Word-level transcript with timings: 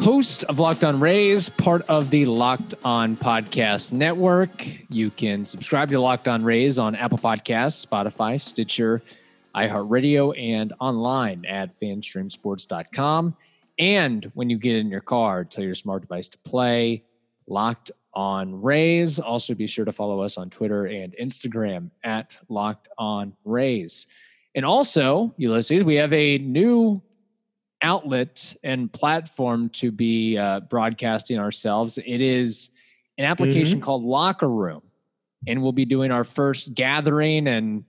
Host 0.00 0.44
of 0.44 0.58
Locked 0.58 0.84
On 0.84 1.00
Rays, 1.00 1.48
part 1.48 1.82
of 1.82 2.10
the 2.10 2.24
Locked 2.26 2.74
On 2.84 3.16
Podcast 3.16 3.92
Network. 3.92 4.66
You 4.90 5.10
can 5.10 5.44
subscribe 5.44 5.88
to 5.90 6.00
Locked 6.00 6.28
On 6.28 6.42
Rays 6.44 6.78
on 6.78 6.94
Apple 6.94 7.18
Podcasts, 7.18 7.84
Spotify, 7.84 8.40
Stitcher, 8.40 9.02
iHeartRadio, 9.54 10.38
and 10.38 10.72
online 10.80 11.44
at 11.46 11.78
fanstreamsports.com. 11.80 13.36
And 13.78 14.30
when 14.34 14.50
you 14.50 14.58
get 14.58 14.76
in 14.76 14.88
your 14.88 15.00
car, 15.00 15.44
tell 15.44 15.64
your 15.64 15.74
smart 15.74 16.02
device 16.02 16.28
to 16.28 16.38
play 16.38 17.02
Locked 17.46 17.90
On 18.14 18.62
Rays. 18.62 19.18
Also, 19.18 19.54
be 19.54 19.66
sure 19.66 19.84
to 19.84 19.92
follow 19.92 20.20
us 20.20 20.38
on 20.38 20.48
Twitter 20.48 20.86
and 20.86 21.14
Instagram 21.20 21.90
at 22.04 22.38
Locked 22.48 22.88
On 22.98 23.34
Rays. 23.44 24.06
And 24.54 24.64
also, 24.64 25.34
Ulysses, 25.36 25.84
we 25.84 25.96
have 25.96 26.12
a 26.12 26.38
new 26.38 27.02
outlet 27.82 28.56
and 28.62 28.92
platform 28.92 29.68
to 29.70 29.90
be 29.90 30.36
uh, 30.36 30.60
broadcasting 30.60 31.38
ourselves. 31.38 31.98
It 31.98 32.20
is 32.20 32.70
an 33.18 33.24
application 33.24 33.80
called 33.80 34.04
Locker 34.04 34.48
Room, 34.48 34.82
and 35.46 35.62
we'll 35.62 35.72
be 35.72 35.84
doing 35.84 36.10
our 36.10 36.24
first 36.24 36.74
gathering 36.74 37.46
and 37.48 37.84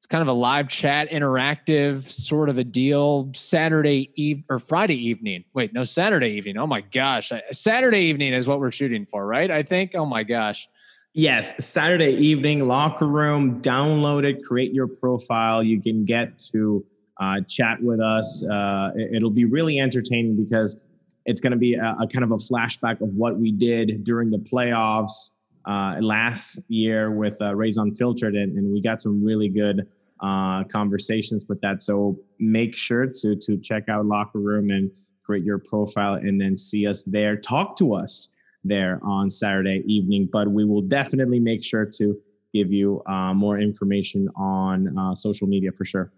it's 0.00 0.06
kind 0.06 0.22
of 0.22 0.28
a 0.28 0.32
live 0.32 0.68
chat, 0.68 1.10
interactive 1.10 2.10
sort 2.10 2.48
of 2.48 2.56
a 2.56 2.64
deal. 2.64 3.30
Saturday 3.34 4.10
eve 4.14 4.42
or 4.48 4.58
Friday 4.58 4.96
evening. 4.96 5.44
Wait, 5.52 5.74
no, 5.74 5.84
Saturday 5.84 6.30
evening. 6.30 6.56
Oh 6.56 6.66
my 6.66 6.80
gosh, 6.80 7.30
Saturday 7.52 8.04
evening 8.04 8.32
is 8.32 8.46
what 8.46 8.60
we're 8.60 8.70
shooting 8.70 9.04
for, 9.04 9.26
right? 9.26 9.50
I 9.50 9.62
think. 9.62 9.94
Oh 9.94 10.06
my 10.06 10.24
gosh. 10.24 10.66
Yes, 11.12 11.66
Saturday 11.66 12.12
evening, 12.12 12.66
locker 12.66 13.06
room, 13.06 13.60
download 13.60 14.24
it, 14.24 14.42
create 14.42 14.72
your 14.72 14.86
profile. 14.86 15.62
You 15.62 15.82
can 15.82 16.06
get 16.06 16.38
to 16.50 16.82
uh, 17.20 17.40
chat 17.48 17.80
with 17.82 18.00
us. 18.00 18.44
Uh, 18.50 18.90
it- 18.96 19.16
it'll 19.16 19.30
be 19.30 19.44
really 19.44 19.78
entertaining 19.78 20.36
because 20.36 20.80
it's 21.26 21.40
going 21.40 21.52
to 21.52 21.58
be 21.58 21.74
a, 21.74 21.94
a 22.00 22.06
kind 22.06 22.24
of 22.24 22.30
a 22.32 22.36
flashback 22.36 23.00
of 23.02 23.10
what 23.14 23.38
we 23.38 23.52
did 23.52 24.04
during 24.04 24.30
the 24.30 24.38
playoffs 24.38 25.32
uh, 25.66 25.96
last 26.00 26.64
year 26.70 27.10
with 27.10 27.36
uh, 27.42 27.54
Rays 27.54 27.76
Unfiltered, 27.76 28.34
and, 28.34 28.56
and 28.56 28.72
we 28.72 28.80
got 28.80 29.00
some 29.00 29.22
really 29.22 29.48
good 29.48 29.86
uh, 30.20 30.64
conversations 30.64 31.44
with 31.48 31.60
that. 31.60 31.80
So 31.80 32.18
make 32.38 32.74
sure 32.76 33.06
to 33.06 33.36
to 33.36 33.58
check 33.58 33.88
out 33.88 34.06
Locker 34.06 34.38
Room 34.38 34.70
and 34.70 34.90
create 35.22 35.44
your 35.44 35.58
profile, 35.58 36.14
and 36.14 36.40
then 36.40 36.56
see 36.56 36.86
us 36.86 37.04
there. 37.04 37.36
Talk 37.36 37.76
to 37.76 37.94
us 37.94 38.34
there 38.64 38.98
on 39.02 39.30
Saturday 39.30 39.82
evening. 39.86 40.28
But 40.32 40.48
we 40.50 40.64
will 40.64 40.82
definitely 40.82 41.38
make 41.40 41.62
sure 41.62 41.86
to 41.98 42.18
give 42.52 42.72
you 42.72 43.02
uh, 43.06 43.32
more 43.34 43.58
information 43.60 44.28
on 44.36 44.98
uh, 44.98 45.14
social 45.14 45.46
media 45.46 45.70
for 45.72 45.84
sure. 45.84 46.10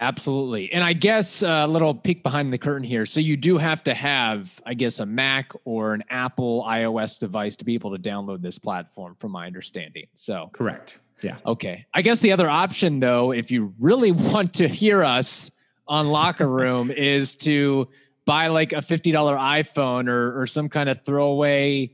Absolutely. 0.00 0.72
And 0.72 0.82
I 0.82 0.94
guess 0.94 1.42
a 1.42 1.66
little 1.66 1.94
peek 1.94 2.22
behind 2.22 2.52
the 2.52 2.58
curtain 2.58 2.82
here. 2.84 3.04
So 3.04 3.20
you 3.20 3.36
do 3.36 3.58
have 3.58 3.84
to 3.84 3.92
have, 3.94 4.58
I 4.64 4.72
guess, 4.72 4.98
a 4.98 5.04
Mac 5.06 5.52
or 5.66 5.92
an 5.92 6.02
Apple 6.08 6.64
iOS 6.66 7.18
device 7.18 7.54
to 7.56 7.66
be 7.66 7.74
able 7.74 7.94
to 7.94 8.02
download 8.02 8.40
this 8.40 8.58
platform, 8.58 9.14
from 9.18 9.32
my 9.32 9.46
understanding. 9.46 10.06
So, 10.14 10.48
Correct. 10.54 11.00
Yeah. 11.22 11.36
okay. 11.44 11.84
I 11.92 12.00
guess 12.00 12.20
the 12.20 12.32
other 12.32 12.48
option, 12.48 12.98
though, 12.98 13.32
if 13.32 13.50
you 13.50 13.74
really 13.78 14.10
want 14.32 14.54
to 14.54 14.68
hear 14.68 15.04
us 15.04 15.50
on 15.86 16.08
Locker 16.08 16.48
Room, 16.60 16.90
is 16.90 17.36
to 17.36 17.86
buy 18.24 18.46
like 18.46 18.72
a 18.72 18.76
$50 18.76 19.12
iPhone 19.12 20.08
or, 20.08 20.40
or 20.40 20.46
some 20.46 20.70
kind 20.70 20.88
of 20.88 21.02
throwaway 21.04 21.90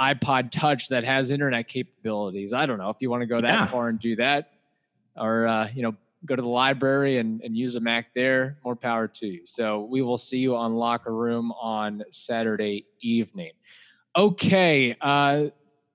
iPod 0.00 0.52
Touch 0.52 0.88
that 0.90 1.02
has 1.04 1.32
internet 1.32 1.66
capabilities. 1.66 2.52
I 2.52 2.66
don't 2.66 2.78
know 2.78 2.90
if 2.90 2.98
you 3.00 3.10
want 3.10 3.22
to 3.22 3.26
go 3.26 3.40
that 3.40 3.48
Yeah. 3.48 3.66
far 3.66 3.88
and 3.88 3.98
do 3.98 4.14
that, 4.16 4.52
or, 5.16 5.48
uh, 5.48 5.68
you 5.74 5.82
know, 5.82 5.94
go 6.26 6.36
to 6.36 6.42
the 6.42 6.48
library 6.48 7.18
and, 7.18 7.40
and 7.42 7.56
use 7.56 7.76
a 7.76 7.80
Mac 7.80 8.12
there, 8.14 8.58
more 8.64 8.76
power 8.76 9.08
to 9.08 9.26
you. 9.26 9.46
So 9.46 9.80
we 9.84 10.02
will 10.02 10.18
see 10.18 10.38
you 10.38 10.54
on 10.56 10.74
Locker 10.74 11.14
Room 11.14 11.52
on 11.52 12.02
Saturday 12.10 12.86
evening. 13.00 13.52
Okay. 14.16 14.96
Uh, 15.00 15.46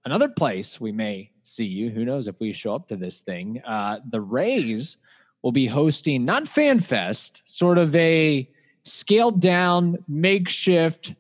another 0.04 0.30
place 0.30 0.80
we 0.82 0.92
may 0.92 1.32
see 1.44 1.66
you, 1.66 1.90
who 1.90 2.06
knows 2.06 2.28
if 2.28 2.40
we 2.40 2.54
show 2.54 2.74
up 2.74 2.88
to 2.88 2.96
this 2.96 3.22
thing, 3.22 3.62
uh, 3.66 4.00
the 4.10 4.22
Rays 4.22 4.98
will 5.42 5.52
be 5.52 5.68
hosting 5.68 6.26
not 6.26 6.46
FanFest, 6.46 7.42
sort 7.46 7.78
of 7.78 7.96
a 7.96 8.50
scaled 8.84 9.40
down, 9.42 9.98
makeshift, 10.08 11.14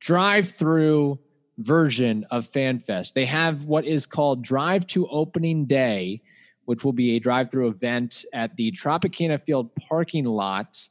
drive 0.00 0.50
through 0.50 1.18
version 1.58 2.24
of 2.30 2.50
FanFest. 2.50 3.12
They 3.12 3.24
have 3.24 3.64
what 3.64 3.84
is 3.84 4.06
called 4.06 4.42
Drive 4.42 4.86
to 4.88 5.08
Opening 5.08 5.64
Day, 5.64 6.22
which 6.66 6.84
will 6.84 6.92
be 6.92 7.16
a 7.16 7.18
drive 7.18 7.50
through 7.50 7.68
event 7.68 8.24
at 8.32 8.54
the 8.56 8.70
Tropicana 8.72 9.42
Field 9.42 9.74
parking 9.76 10.24
lot 10.26 10.86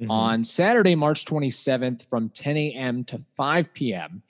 Mhm. 0.00 0.10
on 0.10 0.44
Saturday, 0.44 0.94
March 0.94 1.24
27th 1.24 2.08
from 2.08 2.28
10 2.30 2.56
a.m. 2.56 3.04
to 3.04 3.18
5 3.18 3.72
p.m. 3.74 4.22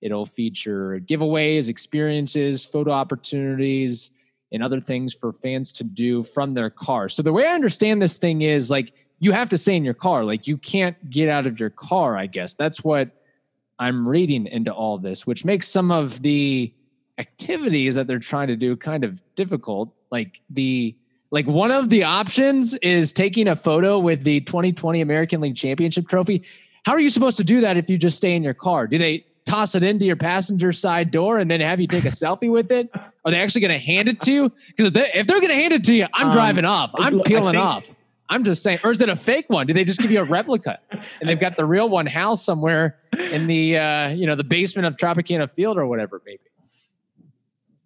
It'll 0.00 0.26
feature 0.26 1.00
giveaways, 1.06 1.68
experiences, 1.68 2.64
photo 2.64 2.90
opportunities, 2.90 4.10
and 4.52 4.62
other 4.62 4.80
things 4.80 5.12
for 5.14 5.32
fans 5.32 5.72
to 5.72 5.84
do 5.84 6.22
from 6.22 6.54
their 6.54 6.70
car. 6.70 7.08
So 7.08 7.22
the 7.22 7.32
way 7.32 7.46
I 7.46 7.54
understand 7.54 8.00
this 8.02 8.16
thing 8.16 8.42
is 8.42 8.70
like 8.70 8.92
you 9.18 9.32
have 9.32 9.48
to 9.48 9.58
stay 9.58 9.76
in 9.76 9.84
your 9.84 9.94
car. 9.94 10.24
Like 10.24 10.46
you 10.46 10.58
can't 10.58 10.96
get 11.10 11.28
out 11.28 11.46
of 11.46 11.58
your 11.58 11.70
car, 11.70 12.16
I 12.16 12.26
guess. 12.26 12.54
That's 12.54 12.84
what 12.84 13.10
I'm 13.78 14.06
reading 14.08 14.46
into 14.46 14.72
all 14.72 14.98
this, 14.98 15.26
which 15.26 15.44
makes 15.44 15.66
some 15.68 15.90
of 15.90 16.22
the 16.22 16.72
activities 17.18 17.94
that 17.94 18.06
they're 18.06 18.18
trying 18.18 18.48
to 18.48 18.56
do 18.56 18.76
kind 18.76 19.04
of 19.04 19.22
difficult. 19.36 19.90
Like 20.10 20.40
the 20.50 20.96
like 21.30 21.46
one 21.46 21.70
of 21.70 21.88
the 21.88 22.04
options 22.04 22.74
is 22.74 23.12
taking 23.12 23.48
a 23.48 23.56
photo 23.56 23.98
with 23.98 24.22
the 24.22 24.40
2020 24.42 25.00
American 25.00 25.40
League 25.40 25.56
Championship 25.56 26.08
trophy. 26.08 26.44
How 26.84 26.92
are 26.92 27.00
you 27.00 27.10
supposed 27.10 27.36
to 27.38 27.44
do 27.44 27.60
that 27.62 27.76
if 27.76 27.88
you 27.90 27.98
just 27.98 28.16
stay 28.16 28.36
in 28.36 28.42
your 28.42 28.54
car? 28.54 28.86
Do 28.86 28.98
they 28.98 29.24
toss 29.46 29.74
it 29.74 29.82
into 29.82 30.04
your 30.04 30.16
passenger 30.16 30.72
side 30.72 31.10
door 31.10 31.38
and 31.38 31.50
then 31.50 31.60
have 31.60 31.80
you 31.80 31.86
take 31.86 32.04
a 32.04 32.08
selfie 32.08 32.50
with 32.50 32.70
it? 32.70 32.88
Are 33.24 33.30
they 33.30 33.40
actually 33.40 33.62
going 33.62 33.72
to 33.72 33.84
hand 33.84 34.08
it 34.08 34.20
to 34.22 34.32
you? 34.32 34.52
Because 34.68 34.86
if, 34.86 34.92
they, 34.94 35.10
if 35.14 35.26
they're 35.26 35.40
going 35.40 35.48
to 35.50 35.54
hand 35.56 35.72
it 35.72 35.84
to 35.84 35.94
you, 35.94 36.06
I'm 36.14 36.28
Um, 36.28 36.32
driving 36.32 36.64
off. 36.64 36.92
I'm 36.98 37.20
peeling 37.20 37.54
think- 37.54 37.64
off. 37.64 37.94
I'm 38.30 38.42
just 38.42 38.62
saying, 38.62 38.78
or 38.84 38.90
is 38.90 39.02
it 39.02 39.08
a 39.10 39.16
fake 39.16 39.50
one? 39.50 39.66
Do 39.66 39.74
they 39.74 39.84
just 39.84 40.00
give 40.00 40.10
you 40.10 40.20
a 40.20 40.24
replica 40.24 40.78
and 40.90 41.28
they've 41.28 41.38
got 41.38 41.56
the 41.56 41.64
real 41.66 41.90
one 41.90 42.06
housed 42.06 42.42
somewhere 42.42 42.96
in 43.32 43.46
the 43.46 43.76
uh, 43.76 44.08
you 44.08 44.26
know 44.26 44.34
the 44.34 44.42
basement 44.44 44.86
of 44.86 44.96
Tropicana 44.96 45.48
Field 45.50 45.76
or 45.76 45.86
whatever, 45.86 46.22
maybe? 46.24 46.40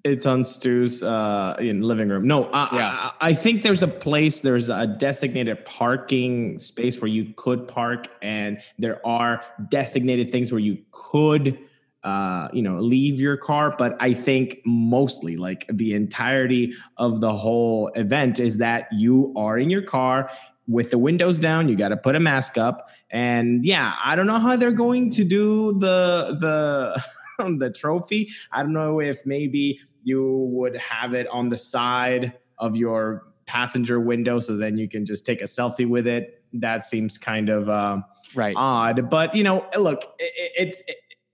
It's 0.09 0.27
on 0.27 0.45
Stu's 0.45 1.03
uh, 1.03 1.57
in 1.59 1.83
living 1.83 2.09
room. 2.09 2.27
No, 2.27 2.45
I, 2.53 2.69
Yeah. 2.77 2.91
I, 2.93 3.13
I 3.29 3.35
think 3.35 3.63
there's 3.63 3.83
a 3.83 3.89
place. 3.89 4.41
There's 4.41 4.69
a 4.69 4.87
designated 4.87 5.65
parking 5.65 6.59
space 6.59 7.01
where 7.01 7.09
you 7.09 7.33
could 7.37 7.69
park, 7.69 8.09
and 8.23 8.61
there 8.79 9.05
are 9.07 9.43
designated 9.69 10.33
things 10.33 10.51
where 10.51 10.61
you 10.61 10.79
could, 10.91 11.59
uh, 12.03 12.49
you 12.53 12.63
know, 12.63 12.79
leave 12.79 13.21
your 13.21 13.37
car. 13.37 13.75
But 13.77 13.97
I 14.01 14.15
think 14.15 14.61
mostly, 14.65 15.37
like 15.37 15.67
the 15.71 15.95
entirety 15.95 16.73
of 16.97 17.21
the 17.21 17.35
whole 17.35 17.89
event, 17.89 18.41
is 18.41 18.59
that 18.59 18.89
you 18.93 19.35
are 19.37 19.59
in 19.59 19.71
your 19.71 19.83
car 19.83 20.31
with 20.67 20.91
the 20.91 20.99
windows 20.99 21.39
down. 21.39 21.69
You 21.69 21.77
got 21.77 21.89
to 21.89 21.97
put 21.97 22.17
a 22.17 22.21
mask 22.21 22.57
up, 22.57 22.91
and 23.11 23.65
yeah, 23.65 23.95
I 24.05 24.17
don't 24.17 24.27
know 24.27 24.39
how 24.39 24.57
they're 24.57 24.71
going 24.73 25.11
to 25.13 25.25
do 25.25 25.73
the 25.79 26.37
the. 26.41 27.05
the 27.59 27.71
trophy. 27.71 28.31
I 28.53 28.63
don't 28.63 28.73
know 28.73 29.01
if 29.01 29.25
maybe 29.25 29.81
you 30.03 30.49
would 30.53 30.77
have 30.77 31.15
it 31.15 31.27
on 31.29 31.49
the 31.49 31.59
side 31.59 32.35
of 32.59 32.77
your 32.77 33.25
passenger 33.47 34.01
window 34.01 34.41
so 34.41 34.57
then 34.57 34.77
you 34.77 34.89
can 34.89 35.07
just 35.07 35.25
take 35.25 35.41
a 35.41 35.45
selfie 35.45 35.89
with 35.89 36.07
it. 36.07 36.43
That 36.53 36.85
seems 36.85 37.17
kind 37.19 37.49
of 37.49 37.69
um, 37.69 38.05
Right. 38.35 38.55
odd. 38.57 39.09
But, 39.11 39.35
you 39.35 39.45
know, 39.45 39.67
look, 39.79 40.03
i- 40.21 40.25
i- 40.25 40.51
it's. 40.59 40.83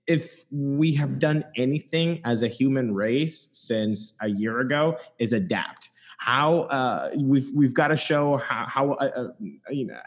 if 0.07 0.45
we 0.51 0.93
have 0.93 1.17
done 1.17 1.43
anything 1.55 2.21
as 2.25 2.43
a 2.43 2.47
human 2.47 2.93
race 2.93 3.49
since 3.51 4.15
a 4.21 4.27
year 4.29 4.59
ago 4.59 4.95
is 5.17 5.33
adapt 5.33 5.89
how 6.19 6.59
uh, 6.69 7.09
we've 7.17 7.47
we've 7.55 7.73
got 7.73 7.87
to 7.89 7.95
show 7.95 8.37
how, 8.37 8.65
how 8.67 8.91
uh, 8.93 9.09
uh, 9.15 9.27
you 9.71 9.85
know 9.87 9.99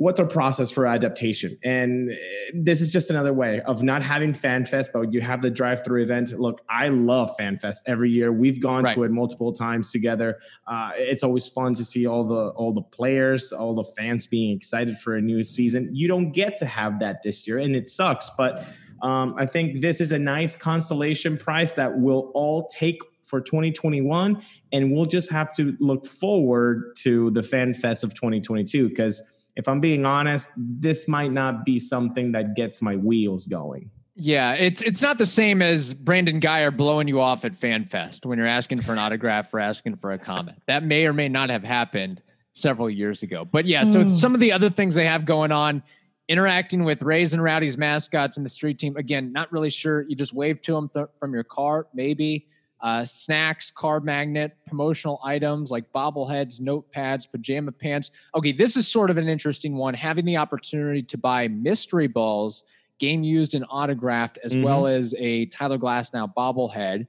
what's 0.00 0.18
our 0.18 0.24
process 0.24 0.70
for 0.70 0.86
adaptation? 0.86 1.58
And 1.62 2.10
uh, 2.10 2.14
this 2.54 2.80
is 2.80 2.88
just 2.88 3.10
another 3.10 3.34
way 3.34 3.60
of 3.60 3.82
not 3.82 4.00
having 4.02 4.32
fanfest 4.32 4.94
but 4.94 5.12
you 5.12 5.20
have 5.20 5.42
the 5.42 5.50
drive-through 5.50 6.02
event. 6.02 6.32
Look 6.40 6.62
i 6.70 6.88
love 6.88 7.30
fanfest 7.38 7.80
every 7.86 8.10
year. 8.10 8.32
We've 8.32 8.60
gone 8.62 8.84
Right. 8.84 8.94
to 8.94 9.04
it 9.04 9.10
multiple 9.10 9.52
times 9.52 9.92
together. 9.92 10.38
Uh, 10.66 10.92
it's 10.96 11.22
always 11.22 11.46
fun 11.48 11.74
to 11.74 11.84
see 11.84 12.06
all 12.06 12.24
the 12.24 12.48
all 12.60 12.72
the 12.72 12.80
players 12.80 13.52
all 13.52 13.74
the 13.74 13.84
fans 13.84 14.26
being 14.26 14.56
excited 14.56 14.96
for 14.96 15.16
a 15.16 15.20
new 15.20 15.44
season. 15.44 15.90
You 15.92 16.08
don't 16.08 16.32
get 16.32 16.56
to 16.60 16.64
have 16.64 16.98
that 17.00 17.22
this 17.22 17.46
year 17.46 17.58
and 17.58 17.76
it 17.76 17.86
sucks 17.90 18.30
but 18.38 18.64
um, 19.02 19.34
i 19.36 19.44
think 19.44 19.80
this 19.82 20.00
is 20.00 20.12
a 20.12 20.18
nice 20.18 20.56
consolation 20.56 21.36
prize 21.36 21.74
that 21.74 21.98
we'll 21.98 22.30
all 22.34 22.66
take 22.66 23.00
for 23.22 23.40
2021, 23.40 24.42
and 24.72 24.92
we'll 24.92 25.04
just 25.04 25.30
have 25.30 25.52
to 25.54 25.76
look 25.78 26.04
forward 26.04 26.96
to 26.96 27.30
the 27.30 27.42
Fan 27.42 27.72
Fest 27.74 28.02
of 28.02 28.12
2022 28.14 28.88
because 28.88 29.39
if 29.60 29.68
I'm 29.68 29.78
being 29.78 30.06
honest, 30.06 30.50
this 30.56 31.06
might 31.06 31.32
not 31.32 31.66
be 31.66 31.78
something 31.78 32.32
that 32.32 32.56
gets 32.56 32.80
my 32.80 32.96
wheels 32.96 33.46
going. 33.46 33.90
Yeah, 34.14 34.54
it's 34.54 34.80
it's 34.80 35.02
not 35.02 35.18
the 35.18 35.26
same 35.26 35.60
as 35.60 35.92
Brandon 35.92 36.40
Guyer 36.40 36.74
blowing 36.74 37.08
you 37.08 37.20
off 37.20 37.44
at 37.44 37.52
FanFest 37.52 38.24
when 38.24 38.38
you're 38.38 38.46
asking 38.46 38.80
for 38.80 38.92
an 38.92 38.98
autograph 38.98 39.52
or 39.52 39.60
asking 39.60 39.96
for 39.96 40.12
a 40.12 40.18
comment. 40.18 40.58
That 40.66 40.82
may 40.82 41.04
or 41.04 41.12
may 41.12 41.28
not 41.28 41.50
have 41.50 41.62
happened 41.62 42.22
several 42.54 42.88
years 42.88 43.22
ago. 43.22 43.44
But 43.44 43.66
yeah, 43.66 43.84
so 43.84 44.02
mm. 44.02 44.18
some 44.18 44.34
of 44.34 44.40
the 44.40 44.50
other 44.52 44.70
things 44.70 44.94
they 44.94 45.04
have 45.04 45.26
going 45.26 45.52
on, 45.52 45.82
interacting 46.28 46.84
with 46.84 47.02
Rays 47.02 47.34
and 47.34 47.42
Rowdy's 47.42 47.76
mascots 47.76 48.38
and 48.38 48.44
the 48.44 48.50
street 48.50 48.78
team. 48.78 48.96
Again, 48.96 49.30
not 49.30 49.52
really 49.52 49.70
sure. 49.70 50.06
You 50.08 50.16
just 50.16 50.32
wave 50.32 50.62
to 50.62 50.72
them 50.72 50.88
th- 50.88 51.06
from 51.18 51.34
your 51.34 51.44
car, 51.44 51.86
maybe 51.92 52.46
uh, 52.82 53.04
snacks, 53.04 53.70
card 53.70 54.04
magnet, 54.04 54.56
promotional 54.66 55.20
items 55.22 55.70
like 55.70 55.90
bobbleheads, 55.92 56.60
notepads, 56.60 57.30
pajama 57.30 57.72
pants. 57.72 58.10
Okay, 58.34 58.52
this 58.52 58.76
is 58.76 58.88
sort 58.88 59.10
of 59.10 59.18
an 59.18 59.28
interesting 59.28 59.76
one. 59.76 59.94
Having 59.94 60.24
the 60.24 60.36
opportunity 60.36 61.02
to 61.02 61.18
buy 61.18 61.48
mystery 61.48 62.06
balls, 62.06 62.64
game 62.98 63.22
used 63.22 63.54
and 63.54 63.64
autographed, 63.70 64.38
as 64.44 64.54
mm-hmm. 64.54 64.64
well 64.64 64.86
as 64.86 65.14
a 65.18 65.46
Tyler 65.46 65.78
Glasnow 65.78 66.32
bobblehead, 66.34 67.06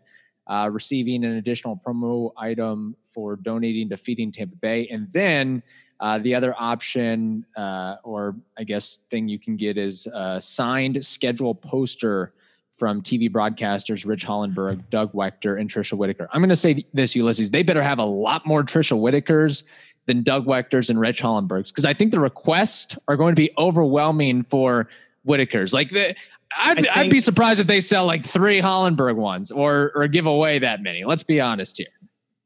uh, 0.47 0.69
receiving 0.71 1.23
an 1.23 1.35
additional 1.37 1.79
promo 1.85 2.31
item 2.37 2.95
for 3.05 3.35
donating 3.35 3.89
to 3.89 3.97
Feeding 3.97 4.31
Tampa 4.31 4.55
Bay. 4.55 4.87
And 4.89 5.07
then 5.13 5.61
uh, 5.99 6.17
the 6.17 6.33
other 6.33 6.55
option, 6.57 7.45
uh, 7.55 7.97
or 8.03 8.35
I 8.57 8.63
guess 8.63 9.03
thing 9.09 9.27
you 9.27 9.37
can 9.37 9.55
get, 9.55 9.77
is 9.77 10.07
a 10.07 10.41
signed 10.41 11.03
schedule 11.05 11.53
poster 11.53 12.33
from 12.81 12.99
TV 13.03 13.31
broadcasters 13.31 14.07
Rich 14.07 14.25
Hollenberg, 14.25 14.81
Doug 14.89 15.13
Waechter, 15.13 15.61
and 15.61 15.69
Tricia 15.69 15.93
Whitaker. 15.93 16.27
I'm 16.33 16.41
going 16.41 16.49
to 16.49 16.55
say 16.55 16.83
this, 16.95 17.15
Ulysses. 17.15 17.51
They 17.51 17.61
better 17.61 17.83
have 17.83 17.99
a 17.99 18.03
lot 18.03 18.43
more 18.43 18.63
Tricia 18.63 18.97
Whitakers 18.99 19.61
than 20.07 20.23
Doug 20.23 20.47
Waechters 20.47 20.89
and 20.89 20.99
Rich 20.99 21.21
Hollenbergs 21.21 21.67
because 21.67 21.85
I 21.85 21.93
think 21.93 22.11
the 22.11 22.19
requests 22.19 22.97
are 23.07 23.15
going 23.15 23.35
to 23.35 23.39
be 23.39 23.51
overwhelming 23.59 24.41
for 24.41 24.89
Whitakers. 25.27 25.75
Like, 25.75 25.91
the, 25.91 26.15
I'd, 26.57 26.77
think, 26.77 26.97
I'd 26.97 27.11
be 27.11 27.19
surprised 27.19 27.59
if 27.59 27.67
they 27.67 27.81
sell 27.81 28.07
like 28.07 28.25
three 28.25 28.59
Hollenberg 28.59 29.15
ones 29.15 29.51
or 29.51 29.91
or 29.93 30.07
give 30.07 30.25
away 30.25 30.57
that 30.57 30.81
many. 30.81 31.03
Let's 31.03 31.21
be 31.21 31.39
honest 31.39 31.77
here. 31.77 31.87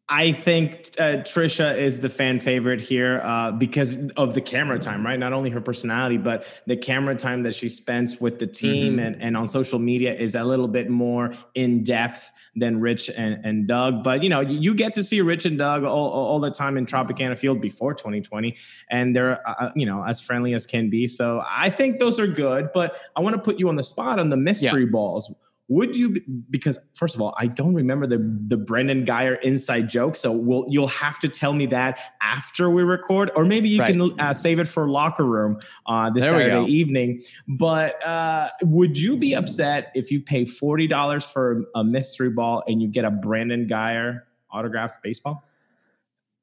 I 0.07 0.33
think 0.33 0.91
uh, 0.99 1.17
Tricia 1.23 1.75
is 1.75 1.99
the 1.99 2.09
fan 2.09 2.39
favorite 2.39 2.79
here 2.79 3.21
uh, 3.23 3.51
because 3.51 4.11
of 4.11 4.35
the 4.35 4.41
camera 4.41 4.77
time, 4.77 5.03
right? 5.03 5.17
Not 5.17 5.33
only 5.33 5.49
her 5.49 5.61
personality, 5.61 6.17
but 6.17 6.45
the 6.67 6.77
camera 6.77 7.15
time 7.15 7.41
that 7.41 7.55
she 7.55 7.67
spends 7.67 8.21
with 8.21 8.37
the 8.37 8.45
team 8.45 8.97
mm-hmm. 8.97 8.99
and, 8.99 9.21
and 9.21 9.35
on 9.35 9.47
social 9.47 9.79
media 9.79 10.13
is 10.13 10.35
a 10.35 10.43
little 10.43 10.67
bit 10.67 10.91
more 10.91 11.33
in 11.55 11.81
depth 11.81 12.31
than 12.55 12.79
Rich 12.79 13.09
and, 13.17 13.43
and 13.43 13.67
Doug. 13.67 14.03
But 14.03 14.21
you 14.21 14.29
know, 14.29 14.41
you 14.41 14.75
get 14.75 14.93
to 14.93 15.03
see 15.03 15.21
Rich 15.21 15.47
and 15.47 15.57
Doug 15.57 15.83
all, 15.83 16.11
all 16.11 16.39
the 16.39 16.51
time 16.51 16.77
in 16.77 16.85
Tropicana 16.85 17.35
Field 17.35 17.59
before 17.59 17.95
2020, 17.95 18.55
and 18.91 19.15
they're 19.15 19.47
uh, 19.47 19.55
uh, 19.59 19.71
you 19.75 19.87
know 19.87 20.03
as 20.03 20.21
friendly 20.21 20.53
as 20.53 20.67
can 20.67 20.87
be. 20.87 21.07
So 21.07 21.43
I 21.47 21.71
think 21.71 21.97
those 21.97 22.19
are 22.19 22.27
good. 22.27 22.69
But 22.75 22.99
I 23.15 23.21
want 23.21 23.35
to 23.37 23.41
put 23.41 23.57
you 23.57 23.69
on 23.69 23.75
the 23.75 23.83
spot 23.83 24.19
on 24.19 24.29
the 24.29 24.37
mystery 24.37 24.83
yeah. 24.83 24.91
balls 24.91 25.33
would 25.67 25.95
you 25.95 26.15
because 26.49 26.79
first 26.93 27.15
of 27.15 27.21
all 27.21 27.33
i 27.39 27.47
don't 27.47 27.73
remember 27.73 28.05
the 28.05 28.19
the 28.45 28.57
brandon 28.57 29.03
guyer 29.03 29.41
inside 29.41 29.89
joke 29.89 30.15
so 30.15 30.31
we'll 30.31 30.63
you'll 30.69 30.87
have 30.87 31.19
to 31.19 31.27
tell 31.27 31.53
me 31.53 31.65
that 31.65 31.99
after 32.21 32.69
we 32.69 32.83
record 32.83 33.31
or 33.35 33.45
maybe 33.45 33.67
you 33.67 33.79
right. 33.79 33.95
can 33.95 34.19
uh, 34.19 34.31
save 34.31 34.59
it 34.59 34.67
for 34.67 34.87
locker 34.87 35.23
room 35.23 35.59
uh, 35.87 36.09
this 36.11 36.23
there 36.23 36.33
saturday 36.33 36.71
evening. 36.71 37.21
But 37.47 38.05
uh, 38.05 38.49
would 38.63 38.99
you 38.99 39.17
be 39.17 39.33
upset 39.33 39.91
if 39.95 40.11
you 40.11 40.21
pay 40.21 40.43
$40 40.43 41.31
for 41.31 41.65
a 41.75 41.83
mystery 41.83 42.29
ball 42.29 42.63
and 42.67 42.81
you 42.81 42.87
get 42.87 43.05
a 43.05 43.11
brandon 43.11 43.67
guyer 43.67 44.21
autographed 44.51 45.01
baseball? 45.03 45.43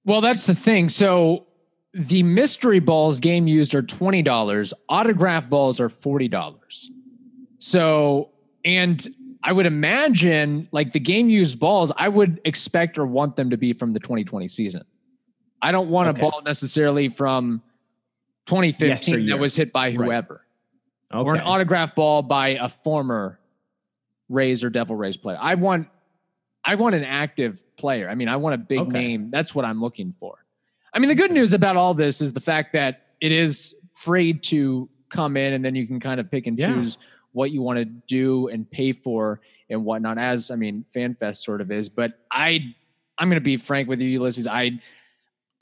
Well 0.04 0.20
that's 0.20 0.46
the 0.46 0.54
thing. 0.54 0.88
So 0.88 1.46
the 1.94 2.22
mystery 2.22 2.80
balls 2.80 3.18
game 3.18 3.46
used 3.46 3.74
are 3.74 3.82
$20 3.82 4.72
autograph 4.88 5.48
balls 5.50 5.78
are 5.78 5.90
$40 5.90 6.88
so 7.58 8.30
and 8.64 9.06
I 9.42 9.52
would 9.52 9.66
imagine 9.66 10.68
like 10.72 10.92
the 10.92 11.00
game 11.00 11.28
used 11.28 11.58
balls, 11.58 11.92
I 11.96 12.08
would 12.08 12.40
expect 12.44 12.98
or 12.98 13.06
want 13.06 13.36
them 13.36 13.50
to 13.50 13.56
be 13.56 13.72
from 13.72 13.92
the 13.92 14.00
2020 14.00 14.46
season. 14.48 14.84
I 15.60 15.72
don't 15.72 15.88
want 15.88 16.08
okay. 16.08 16.26
a 16.26 16.30
ball 16.30 16.42
necessarily 16.44 17.08
from 17.08 17.62
2015 18.46 18.88
Yesteryear. 18.88 19.26
that 19.34 19.40
was 19.40 19.54
hit 19.54 19.72
by 19.72 19.90
whoever. 19.90 20.44
Right. 21.12 21.20
Okay. 21.20 21.28
Or 21.28 21.34
an 21.34 21.40
autograph 21.40 21.94
ball 21.94 22.22
by 22.22 22.50
a 22.50 22.68
former 22.68 23.38
Rays 24.28 24.64
or 24.64 24.70
Devil 24.70 24.96
Rays 24.96 25.16
player. 25.16 25.38
I 25.40 25.54
want 25.54 25.88
I 26.64 26.76
want 26.76 26.94
an 26.94 27.04
active 27.04 27.62
player. 27.76 28.08
I 28.08 28.14
mean, 28.14 28.28
I 28.28 28.36
want 28.36 28.54
a 28.54 28.58
big 28.58 28.80
okay. 28.80 28.90
name. 28.90 29.30
That's 29.30 29.54
what 29.54 29.64
I'm 29.64 29.80
looking 29.80 30.14
for. 30.18 30.44
I 30.94 30.98
mean, 30.98 31.08
the 31.08 31.14
good 31.14 31.32
news 31.32 31.52
about 31.52 31.76
all 31.76 31.94
this 31.94 32.20
is 32.20 32.32
the 32.32 32.40
fact 32.40 32.72
that 32.74 33.08
it 33.20 33.32
is 33.32 33.74
free 33.94 34.32
to 34.34 34.88
come 35.10 35.36
in 35.36 35.52
and 35.52 35.64
then 35.64 35.74
you 35.74 35.86
can 35.86 36.00
kind 36.00 36.20
of 36.20 36.30
pick 36.30 36.46
and 36.46 36.58
yeah. 36.58 36.68
choose 36.68 36.98
what 37.32 37.50
you 37.50 37.62
want 37.62 37.78
to 37.78 37.84
do 37.84 38.48
and 38.48 38.70
pay 38.70 38.92
for 38.92 39.40
and 39.70 39.84
whatnot. 39.84 40.18
As 40.18 40.50
I 40.50 40.56
mean, 40.56 40.84
FanFest 40.94 41.36
sort 41.36 41.60
of 41.60 41.70
is, 41.70 41.88
but 41.88 42.20
I 42.30 42.74
I'm 43.18 43.28
going 43.28 43.40
to 43.40 43.44
be 43.44 43.56
frank 43.56 43.88
with 43.88 44.00
you, 44.00 44.08
Ulysses. 44.08 44.46
I 44.46 44.80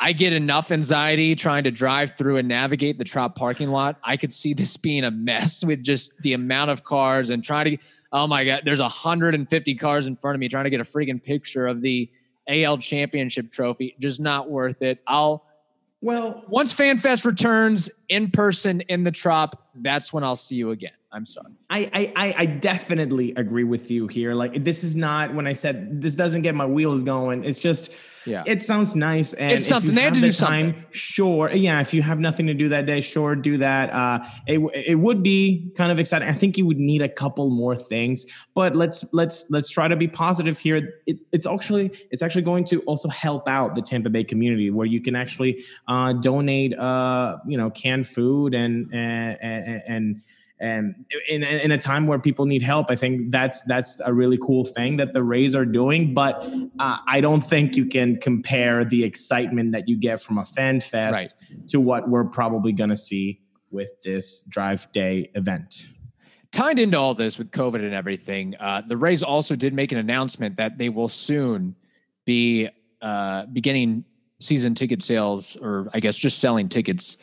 I 0.03 0.13
get 0.13 0.33
enough 0.33 0.73
anxiety 0.73 1.35
trying 1.35 1.65
to 1.65 1.71
drive 1.71 2.17
through 2.17 2.39
and 2.39 2.49
navigate 2.49 2.97
the 2.97 3.05
Trop 3.05 3.37
parking 3.37 3.69
lot. 3.69 3.99
I 4.03 4.17
could 4.17 4.33
see 4.33 4.55
this 4.55 4.79
being 4.79 5.05
a 5.05 5.11
mess 5.11 5.63
with 5.63 5.83
just 5.83 6.17
the 6.23 6.33
amount 6.33 6.71
of 6.71 6.85
cars 6.85 7.31
and 7.31 7.45
trying 7.45 7.77
to. 7.77 7.79
Oh 8.13 8.27
my 8.27 8.45
God, 8.45 8.63
there's 8.65 8.81
150 8.81 9.75
cars 9.77 10.07
in 10.07 10.17
front 10.17 10.35
of 10.35 10.41
me 10.41 10.49
trying 10.49 10.65
to 10.65 10.71
get 10.71 10.81
a 10.81 10.85
freaking 10.85 11.23
picture 11.23 11.67
of 11.67 11.83
the 11.83 12.11
AL 12.49 12.79
Championship 12.79 13.53
trophy. 13.53 13.95
Just 14.01 14.21
not 14.21 14.51
worth 14.51 14.83
it. 14.83 15.01
I'll. 15.07 15.45
Well, 16.03 16.45
once 16.49 16.73
FanFest 16.73 17.27
returns 17.27 17.91
in 18.09 18.31
person 18.31 18.81
in 18.83 19.05
the 19.05 19.13
Trop, 19.13 19.71
that's 19.75 20.15
when 20.15 20.25
I'll 20.25 20.35
see 20.35 20.55
you 20.55 20.71
again. 20.71 20.93
I'm 21.13 21.25
sorry. 21.25 21.53
I, 21.69 22.13
I 22.15 22.35
I 22.39 22.47
definitely 22.47 23.35
agree 23.35 23.65
with 23.65 23.91
you 23.91 24.07
here. 24.07 24.31
Like 24.31 24.65
this 24.65 24.85
is 24.85 24.95
not 24.95 25.35
when 25.35 25.45
I 25.45 25.55
said 25.55 26.01
this 26.01 26.15
doesn't 26.15 26.43
get 26.43 26.55
my 26.55 26.67
wheels 26.67 27.03
going. 27.03 27.43
It's 27.43 27.61
just 27.61 27.93
yeah. 28.27 28.45
It 28.47 28.63
sounds 28.63 28.95
nice 28.95 29.35
and 29.35 29.53
it's 29.53 29.67
something. 29.67 29.93
They 29.95 30.03
have 30.03 30.21
the 30.21 30.33
time, 30.33 30.73
something. 30.73 30.85
sure. 30.91 31.51
Yeah, 31.51 31.81
if 31.81 31.95
you 31.95 32.03
have 32.03 32.21
nothing 32.21 32.47
to 32.47 32.55
do 32.55 32.69
that 32.69 32.87
day, 32.87 33.01
sure, 33.01 33.35
do 33.35 33.57
that. 33.59 33.93
Uh, 33.93 34.25
it 34.47 34.61
it 34.75 34.95
would 34.97 35.23
be 35.23 35.73
kind 35.77 35.91
of 35.91 35.99
exciting. 35.99 36.29
I 36.29 36.33
think 36.33 36.57
you 36.57 36.67
would 36.67 36.79
need 36.79 37.03
a 37.03 37.09
couple 37.09 37.51
more 37.51 37.75
things, 37.75 38.27
but 38.55 38.77
let's 38.77 39.13
let's 39.13 39.51
let's 39.51 39.69
try 39.69 39.89
to 39.89 39.97
be 39.97 40.07
positive 40.07 40.61
here. 40.61 40.95
It, 41.07 41.19
it's 41.33 41.47
actually 41.47 41.91
it's 42.13 42.23
actually 42.23 42.43
going 42.43 42.65
to 42.65 42.83
also 42.83 43.09
help 43.09 43.49
out 43.49 43.75
the 43.75 43.83
Tampa 43.83 44.11
Bay 44.11 44.23
community 44.23 44.71
where 44.71 44.87
you 44.87 45.01
can 45.01 45.17
actually 45.17 45.65
uh, 45.89 46.13
donate 46.13 46.79
uh, 46.79 47.39
you 47.47 47.57
know 47.57 47.71
canned 47.71 48.07
food 48.07 48.55
and 48.55 48.95
and 48.95 49.39
and, 49.41 49.83
and 49.89 50.23
and 50.61 51.07
in, 51.29 51.43
in 51.43 51.73
a 51.73 51.79
time 51.79 52.07
where 52.07 52.19
people 52.19 52.45
need 52.45 52.63
help 52.63 52.91
i 52.91 52.97
think 52.97 53.31
that's 53.31 53.63
that's 53.63 54.01
a 54.01 54.13
really 54.13 54.39
cool 54.39 54.65
thing 54.65 54.97
that 54.99 55.13
the 55.13 55.25
rays 55.25 55.57
are 55.57 55.65
doing 55.65 56.13
but 56.13 56.47
uh, 56.79 56.99
i 57.09 57.21
don't 57.21 57.41
think 57.41 57.75
you 57.75 57.87
can 57.87 58.17
compare 58.19 58.85
the 58.85 59.03
excitement 59.03 59.73
that 59.73 59.89
you 59.89 59.97
get 59.97 60.21
from 60.21 60.39
a 60.39 60.45
fan 60.45 60.81
fest 60.81 61.37
right. 61.51 61.69
to 61.69 61.81
what 61.81 62.09
we're 62.09 62.25
probably 62.25 62.73
going 62.73 62.91
to 62.91 62.97
see 62.97 63.41
with 63.71 63.91
this 64.05 64.43
drive 64.43 64.91
day 64.93 65.31
event 65.35 65.87
tied 66.53 66.79
into 66.79 66.97
all 66.97 67.15
this 67.15 67.39
with 67.39 67.51
covid 67.51 67.77
and 67.77 67.95
everything 67.95 68.55
uh, 68.61 68.83
the 68.87 68.97
rays 68.97 69.23
also 69.23 69.57
did 69.57 69.73
make 69.73 69.93
an 69.93 69.99
announcement 69.99 70.57
that 70.57 70.77
they 70.77 70.89
will 70.89 71.09
soon 71.09 71.75
be 72.27 72.69
uh, 73.01 73.47
beginning 73.47 74.05
season 74.41 74.75
ticket 74.75 75.01
sales 75.01 75.57
or 75.57 75.89
i 75.95 76.01
guess 76.01 76.19
just 76.19 76.39
selling 76.39 76.69
tickets 76.69 77.17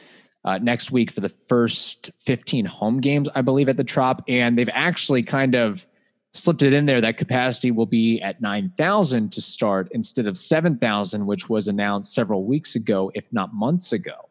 uh, 0.48 0.58
next 0.60 0.94
week 0.94 1.12
for 1.12 1.20
the 1.20 1.27
first 1.27 2.10
15 2.20 2.63
home 2.63 3.01
games, 3.01 3.27
I 3.36 3.42
believe, 3.42 3.68
at 3.68 3.75
the 3.75 3.84
Trop. 3.84 4.24
And 4.30 4.58
they've 4.58 4.70
actually 4.72 5.22
kind 5.22 5.56
of 5.56 5.86
slipped 6.32 6.63
it 6.63 6.72
in 6.72 6.86
there 6.86 7.01
that 7.01 7.18
capacity 7.18 7.70
will 7.70 7.86
be 7.86 8.22
at 8.22 8.39
9,000 8.39 9.30
to 9.34 9.42
start 9.42 9.89
instead 9.92 10.25
of 10.25 10.38
7,000, 10.38 11.25
which 11.25 11.50
was 11.50 11.68
announced 11.68 12.13
several 12.13 12.46
weeks 12.46 12.75
ago, 12.75 13.12
if 13.13 13.25
not 13.34 13.54
months 13.54 13.92
ago. 13.92 14.30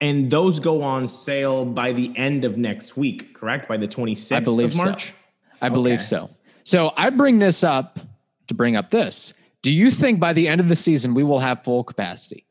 And 0.00 0.30
those 0.30 0.58
go 0.58 0.80
on 0.80 1.06
sale 1.06 1.66
by 1.66 1.92
the 1.92 2.16
end 2.16 2.46
of 2.46 2.56
next 2.56 2.96
week, 2.96 3.34
correct? 3.34 3.68
By 3.68 3.76
the 3.76 3.88
26th 3.88 4.36
I 4.36 4.40
believe 4.40 4.70
of 4.70 4.76
March? 4.76 5.08
So. 5.08 5.12
I 5.60 5.66
okay. 5.66 5.74
believe 5.74 6.00
so. 6.00 6.30
So 6.64 6.92
I 6.96 7.10
bring 7.10 7.40
this 7.40 7.62
up 7.62 8.00
to 8.46 8.54
bring 8.54 8.74
up 8.74 8.90
this. 8.90 9.34
Do 9.60 9.70
you 9.70 9.90
think 9.90 10.18
by 10.18 10.32
the 10.32 10.48
end 10.48 10.62
of 10.62 10.70
the 10.70 10.76
season 10.76 11.12
we 11.12 11.24
will 11.24 11.40
have 11.40 11.62
full 11.62 11.84
capacity? 11.84 12.45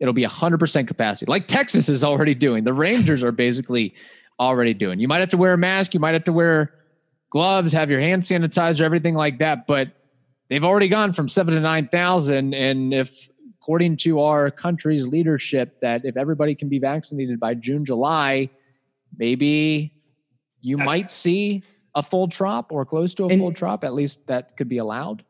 It'll 0.00 0.14
be 0.14 0.24
100% 0.24 0.88
capacity, 0.88 1.30
like 1.30 1.46
Texas 1.46 1.88
is 1.88 2.04
already 2.04 2.34
doing. 2.34 2.64
The 2.64 2.72
Rangers 2.72 3.22
are 3.22 3.32
basically 3.32 3.94
already 4.38 4.74
doing. 4.74 5.00
You 5.00 5.08
might 5.08 5.20
have 5.20 5.30
to 5.30 5.36
wear 5.36 5.52
a 5.52 5.58
mask, 5.58 5.94
you 5.94 6.00
might 6.00 6.14
have 6.14 6.24
to 6.24 6.32
wear 6.32 6.74
gloves, 7.30 7.72
have 7.72 7.90
your 7.90 8.00
hand 8.00 8.22
sanitizer, 8.22 8.82
everything 8.82 9.14
like 9.14 9.38
that. 9.38 9.66
But 9.66 9.90
they've 10.48 10.64
already 10.64 10.88
gone 10.88 11.12
from 11.12 11.28
seven 11.28 11.54
to 11.54 11.60
9,000. 11.60 12.54
And 12.54 12.92
if, 12.92 13.28
according 13.60 13.96
to 13.98 14.20
our 14.20 14.50
country's 14.50 15.06
leadership, 15.06 15.80
that 15.80 16.04
if 16.04 16.16
everybody 16.16 16.54
can 16.54 16.68
be 16.68 16.78
vaccinated 16.78 17.40
by 17.40 17.54
June, 17.54 17.84
July, 17.84 18.50
maybe 19.16 19.92
you 20.60 20.76
That's, 20.76 20.86
might 20.86 21.10
see 21.10 21.62
a 21.94 22.02
full 22.02 22.28
trop 22.28 22.70
or 22.70 22.84
close 22.84 23.14
to 23.14 23.24
a 23.24 23.36
full 23.36 23.52
trop. 23.52 23.84
At 23.84 23.94
least 23.94 24.26
that 24.26 24.56
could 24.56 24.68
be 24.68 24.78
allowed. 24.78 25.24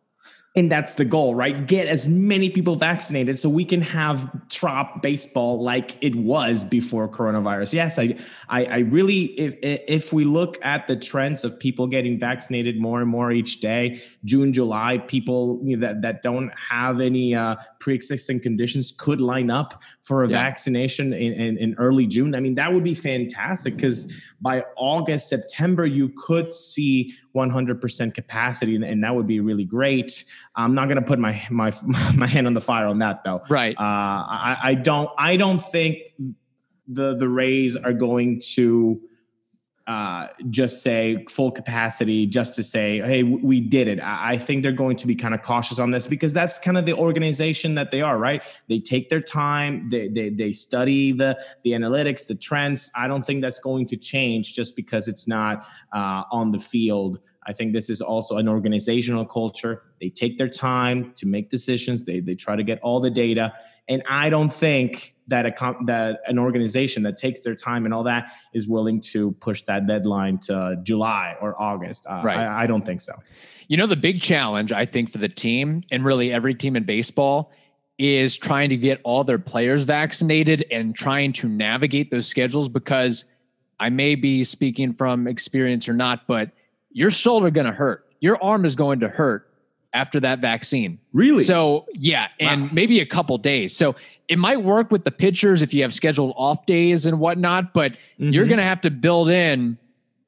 And 0.56 0.72
that's 0.72 0.94
the 0.94 1.04
goal, 1.04 1.34
right? 1.34 1.66
Get 1.66 1.86
as 1.86 2.08
many 2.08 2.48
people 2.48 2.76
vaccinated 2.76 3.38
so 3.38 3.46
we 3.50 3.62
can 3.62 3.82
have 3.82 4.30
trop 4.48 5.02
baseball 5.02 5.62
like 5.62 6.02
it 6.02 6.16
was 6.16 6.64
before 6.64 7.06
coronavirus. 7.08 7.74
Yes, 7.74 7.98
I, 7.98 8.16
I, 8.48 8.64
I 8.64 8.78
really, 8.78 9.24
if 9.38 9.54
if 9.60 10.14
we 10.14 10.24
look 10.24 10.56
at 10.64 10.86
the 10.86 10.96
trends 10.96 11.44
of 11.44 11.60
people 11.60 11.86
getting 11.86 12.18
vaccinated 12.18 12.80
more 12.80 13.02
and 13.02 13.10
more 13.10 13.32
each 13.32 13.60
day, 13.60 14.00
June, 14.24 14.54
July, 14.54 14.96
people 14.96 15.62
that 15.76 16.00
that 16.00 16.22
don't 16.22 16.50
have 16.56 17.02
any 17.02 17.34
uh, 17.34 17.56
pre-existing 17.78 18.40
conditions 18.40 18.94
could 18.98 19.20
line 19.20 19.50
up 19.50 19.82
for 20.00 20.24
a 20.24 20.28
yeah. 20.28 20.42
vaccination 20.42 21.12
in, 21.12 21.34
in, 21.34 21.58
in 21.58 21.74
early 21.76 22.06
June. 22.06 22.34
I 22.34 22.40
mean, 22.40 22.54
that 22.54 22.72
would 22.72 22.82
be 22.82 22.94
fantastic 22.94 23.74
because 23.74 24.10
by 24.40 24.64
August, 24.76 25.28
September, 25.28 25.86
you 25.86 26.10
could 26.10 26.52
see 26.52 27.14
100% 27.34 28.14
capacity, 28.14 28.74
and, 28.74 28.84
and 28.84 29.02
that 29.02 29.14
would 29.14 29.26
be 29.26 29.40
really 29.40 29.64
great. 29.64 30.24
I'm 30.54 30.74
not 30.74 30.88
going 30.88 30.96
to 30.96 31.06
put 31.06 31.18
my 31.18 31.42
my 31.50 31.72
my 32.14 32.26
hand 32.26 32.46
on 32.46 32.54
the 32.54 32.60
fire 32.60 32.86
on 32.86 32.98
that 33.00 33.24
though. 33.24 33.42
Right. 33.48 33.76
Uh, 33.78 33.80
I, 33.80 34.56
I 34.62 34.74
don't 34.74 35.10
I 35.18 35.36
don't 35.36 35.60
think 35.60 35.98
the 36.86 37.16
the 37.16 37.28
Rays 37.28 37.76
are 37.76 37.92
going 37.92 38.40
to 38.54 39.00
uh, 39.86 40.26
just 40.50 40.82
say 40.82 41.24
full 41.28 41.52
capacity 41.52 42.26
just 42.26 42.54
to 42.54 42.62
say, 42.62 43.00
hey, 43.00 43.22
we 43.22 43.60
did 43.60 43.86
it. 43.86 44.00
I 44.02 44.36
think 44.36 44.64
they're 44.64 44.72
going 44.72 44.96
to 44.96 45.06
be 45.06 45.14
kind 45.14 45.32
of 45.32 45.42
cautious 45.42 45.78
on 45.78 45.92
this 45.92 46.08
because 46.08 46.32
that's 46.32 46.58
kind 46.58 46.76
of 46.76 46.86
the 46.86 46.94
organization 46.94 47.76
that 47.76 47.92
they 47.92 48.02
are, 48.02 48.18
right? 48.18 48.42
They 48.68 48.80
take 48.80 49.10
their 49.10 49.20
time, 49.20 49.88
they 49.90 50.08
they, 50.08 50.30
they 50.30 50.52
study 50.52 51.12
the 51.12 51.38
the 51.62 51.70
analytics, 51.70 52.26
the 52.26 52.34
trends. 52.34 52.90
I 52.96 53.06
don't 53.06 53.24
think 53.24 53.42
that's 53.42 53.60
going 53.60 53.86
to 53.86 53.96
change 53.96 54.54
just 54.54 54.74
because 54.74 55.06
it's 55.06 55.28
not 55.28 55.66
uh, 55.92 56.24
on 56.32 56.50
the 56.50 56.58
field. 56.58 57.20
I 57.46 57.52
think 57.52 57.72
this 57.72 57.88
is 57.88 58.00
also 58.00 58.38
an 58.38 58.48
organizational 58.48 59.24
culture. 59.24 59.82
They 60.00 60.08
take 60.08 60.38
their 60.38 60.48
time 60.48 61.12
to 61.14 61.26
make 61.26 61.50
decisions. 61.50 62.04
They 62.04 62.20
they 62.20 62.34
try 62.34 62.56
to 62.56 62.62
get 62.62 62.80
all 62.80 63.00
the 63.00 63.10
data, 63.10 63.52
and 63.88 64.02
I 64.08 64.30
don't 64.30 64.52
think 64.52 65.14
that 65.28 65.46
a 65.46 65.74
that 65.84 66.20
an 66.26 66.38
organization 66.38 67.02
that 67.04 67.16
takes 67.16 67.42
their 67.42 67.54
time 67.54 67.84
and 67.84 67.94
all 67.94 68.04
that 68.04 68.32
is 68.52 68.68
willing 68.68 69.00
to 69.12 69.32
push 69.32 69.62
that 69.62 69.86
deadline 69.86 70.38
to 70.38 70.78
July 70.82 71.36
or 71.40 71.60
August. 71.60 72.06
Uh, 72.08 72.22
right. 72.24 72.38
I, 72.38 72.64
I 72.64 72.66
don't 72.66 72.82
think 72.82 73.00
so. 73.00 73.14
You 73.68 73.76
know, 73.76 73.86
the 73.86 73.96
big 73.96 74.20
challenge 74.20 74.72
I 74.72 74.86
think 74.86 75.10
for 75.10 75.18
the 75.18 75.28
team 75.28 75.82
and 75.90 76.04
really 76.04 76.32
every 76.32 76.54
team 76.54 76.76
in 76.76 76.84
baseball 76.84 77.52
is 77.98 78.36
trying 78.36 78.68
to 78.70 78.76
get 78.76 79.00
all 79.04 79.24
their 79.24 79.38
players 79.38 79.84
vaccinated 79.84 80.64
and 80.70 80.94
trying 80.94 81.32
to 81.32 81.48
navigate 81.48 82.10
those 82.10 82.26
schedules 82.26 82.68
because 82.68 83.24
I 83.80 83.88
may 83.88 84.14
be 84.14 84.44
speaking 84.44 84.92
from 84.92 85.26
experience 85.26 85.88
or 85.88 85.94
not, 85.94 86.26
but 86.26 86.50
your 86.96 87.10
shoulder 87.10 87.50
going 87.50 87.66
to 87.66 87.72
hurt. 87.72 88.06
Your 88.20 88.42
arm 88.42 88.64
is 88.64 88.74
going 88.74 89.00
to 89.00 89.08
hurt 89.08 89.50
after 89.92 90.18
that 90.20 90.38
vaccine. 90.38 90.98
Really? 91.12 91.44
So, 91.44 91.84
yeah, 91.92 92.28
and 92.40 92.62
wow. 92.62 92.68
maybe 92.72 93.00
a 93.00 93.06
couple 93.06 93.36
days. 93.36 93.76
So, 93.76 93.96
it 94.28 94.38
might 94.38 94.62
work 94.62 94.90
with 94.90 95.04
the 95.04 95.10
pitchers 95.10 95.60
if 95.60 95.74
you 95.74 95.82
have 95.82 95.92
scheduled 95.92 96.32
off 96.38 96.64
days 96.64 97.04
and 97.04 97.20
whatnot, 97.20 97.74
but 97.74 97.92
mm-hmm. 97.92 98.30
you're 98.30 98.46
going 98.46 98.56
to 98.56 98.64
have 98.64 98.80
to 98.80 98.90
build 98.90 99.28
in 99.28 99.76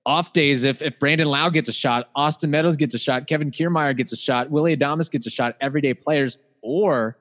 off 0.04 0.34
days 0.34 0.64
if 0.64 0.82
if 0.82 0.98
Brandon 0.98 1.28
Lowe 1.28 1.48
gets 1.48 1.70
a 1.70 1.72
shot, 1.72 2.10
Austin 2.14 2.50
Meadows 2.50 2.76
gets 2.76 2.94
a 2.94 2.98
shot, 2.98 3.26
Kevin 3.26 3.50
Kiermaier 3.50 3.96
gets 3.96 4.12
a 4.12 4.16
shot, 4.16 4.50
Willie 4.50 4.76
Adames 4.76 5.10
gets 5.10 5.26
a 5.26 5.30
shot, 5.30 5.56
everyday 5.62 5.94
players, 5.94 6.36
or 6.60 7.16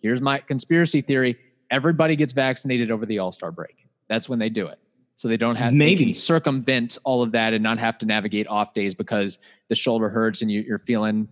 here's 0.00 0.20
my 0.20 0.38
conspiracy 0.38 1.00
theory, 1.00 1.36
everybody 1.72 2.14
gets 2.14 2.32
vaccinated 2.32 2.92
over 2.92 3.04
the 3.04 3.18
All-Star 3.18 3.50
break. 3.50 3.84
That's 4.08 4.28
when 4.28 4.38
they 4.38 4.48
do 4.48 4.68
it 4.68 4.78
so 5.16 5.28
they 5.28 5.36
don't 5.36 5.56
have 5.56 5.72
maybe 5.72 6.12
circumvent 6.12 6.98
all 7.04 7.22
of 7.22 7.32
that 7.32 7.52
and 7.52 7.62
not 7.62 7.78
have 7.78 7.98
to 7.98 8.06
navigate 8.06 8.46
off 8.48 8.74
days 8.74 8.94
because 8.94 9.38
the 9.68 9.74
shoulder 9.74 10.08
hurts 10.08 10.42
and 10.42 10.50
you, 10.50 10.74
are 10.74 10.78
feeling 10.78 11.28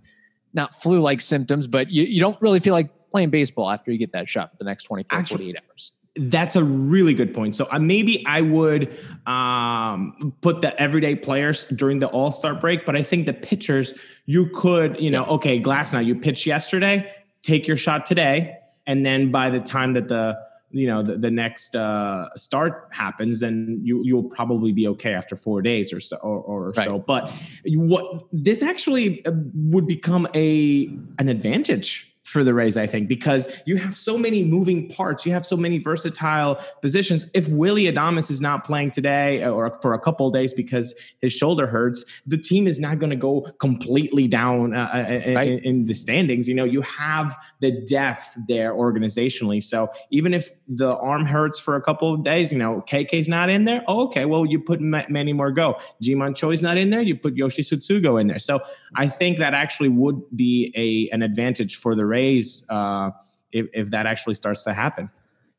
not 0.52 0.74
flu 0.74 1.00
like 1.00 1.20
symptoms, 1.20 1.66
but 1.66 1.90
you, 1.90 2.04
you 2.04 2.20
don't 2.20 2.40
really 2.40 2.60
feel 2.60 2.74
like 2.74 2.90
playing 3.10 3.30
baseball 3.30 3.70
after 3.70 3.90
you 3.90 3.98
get 3.98 4.12
that 4.12 4.28
shot 4.28 4.50
for 4.50 4.56
the 4.58 4.64
next 4.64 4.84
24, 4.84 5.18
Actually, 5.18 5.52
48 5.52 5.62
hours. 5.68 5.92
That's 6.16 6.56
a 6.56 6.64
really 6.64 7.14
good 7.14 7.34
point. 7.34 7.54
So 7.54 7.68
uh, 7.70 7.78
maybe 7.78 8.24
I 8.26 8.40
would 8.40 8.96
um, 9.26 10.34
put 10.40 10.60
the 10.60 10.78
everyday 10.80 11.14
players 11.14 11.64
during 11.64 12.00
the 12.00 12.08
All 12.08 12.32
Star 12.32 12.54
break, 12.54 12.84
but 12.84 12.96
I 12.96 13.02
think 13.02 13.26
the 13.26 13.32
pitchers 13.32 13.94
you 14.26 14.48
could, 14.48 15.00
you 15.00 15.10
know, 15.10 15.24
okay, 15.26 15.60
Glasnow 15.60 16.04
you 16.04 16.16
pitched 16.16 16.46
yesterday, 16.46 17.12
take 17.42 17.66
your 17.68 17.76
shot 17.76 18.06
today, 18.06 18.56
and 18.86 19.06
then 19.06 19.30
by 19.30 19.50
the 19.50 19.60
time 19.60 19.92
that 19.92 20.08
the 20.08 20.38
you 20.72 20.86
know 20.86 21.02
the, 21.02 21.16
the 21.16 21.30
next 21.30 21.74
uh, 21.74 22.28
start 22.36 22.88
happens 22.90 23.40
then 23.40 23.80
you 23.82 24.02
you'll 24.04 24.24
probably 24.24 24.72
be 24.72 24.86
okay 24.86 25.14
after 25.14 25.36
four 25.36 25.62
days 25.62 25.92
or 25.92 26.00
so 26.00 26.16
or, 26.18 26.38
or 26.40 26.70
right. 26.70 26.84
so 26.84 26.98
but 26.98 27.32
what 27.66 28.26
this 28.32 28.62
actually 28.62 29.24
uh, 29.26 29.32
would 29.54 29.86
become 29.86 30.28
a 30.34 30.86
an 31.18 31.28
advantage 31.28 32.09
for 32.22 32.44
the 32.44 32.54
Rays, 32.54 32.76
I 32.76 32.86
think, 32.86 33.08
because 33.08 33.52
you 33.66 33.76
have 33.76 33.96
so 33.96 34.16
many 34.16 34.44
moving 34.44 34.88
parts. 34.88 35.24
You 35.24 35.32
have 35.32 35.44
so 35.46 35.56
many 35.56 35.78
versatile 35.78 36.60
positions. 36.82 37.30
If 37.34 37.48
Willie 37.48 37.84
Adames 37.84 38.30
is 38.30 38.40
not 38.40 38.64
playing 38.64 38.92
today 38.92 39.44
or 39.44 39.78
for 39.80 39.94
a 39.94 39.98
couple 39.98 40.30
days 40.30 40.54
because 40.54 40.98
his 41.20 41.32
shoulder 41.32 41.66
hurts, 41.66 42.04
the 42.26 42.38
team 42.38 42.66
is 42.66 42.78
not 42.78 42.98
going 42.98 43.10
to 43.10 43.16
go 43.16 43.42
completely 43.58 44.28
down 44.28 44.74
uh, 44.74 44.88
uh 44.92 45.32
right. 45.34 45.48
in, 45.48 45.58
in, 45.60 45.84
the 45.84 45.94
standings. 45.94 46.46
You 46.46 46.54
know, 46.54 46.64
you 46.64 46.82
have 46.82 47.34
the 47.60 47.72
depth 47.86 48.36
there 48.46 48.74
organizationally. 48.74 49.62
So 49.62 49.90
even 50.10 50.34
if 50.34 50.48
the 50.68 50.96
arm 50.98 51.24
hurts 51.24 51.58
for 51.58 51.74
a 51.74 51.80
couple 51.80 52.12
of 52.12 52.22
days, 52.22 52.52
you 52.52 52.58
know, 52.58 52.84
KK's 52.86 53.28
not 53.28 53.48
in 53.48 53.64
there. 53.64 53.82
Oh, 53.88 54.04
okay, 54.04 54.26
well, 54.26 54.44
you 54.44 54.60
put 54.60 54.80
Manny 54.80 55.32
Margot. 55.32 55.76
Ji-Man 56.02 56.34
Choi's 56.34 56.62
not 56.62 56.76
in 56.76 56.90
there. 56.90 57.00
You 57.00 57.16
put 57.16 57.34
Yoshi 57.34 57.62
Tsutsugo 57.62 58.20
in 58.20 58.26
there. 58.26 58.38
So 58.38 58.60
I 58.94 59.08
think 59.08 59.38
that 59.38 59.54
actually 59.54 59.88
would 59.88 60.20
be 60.36 60.72
a 60.76 61.12
an 61.14 61.22
advantage 61.22 61.76
for 61.76 61.94
the 61.94 62.06
Rays 62.10 62.66
uh, 62.68 63.10
if, 63.52 63.68
if 63.72 63.90
that 63.90 64.06
actually 64.06 64.34
starts 64.34 64.64
to 64.64 64.74
happen. 64.74 65.10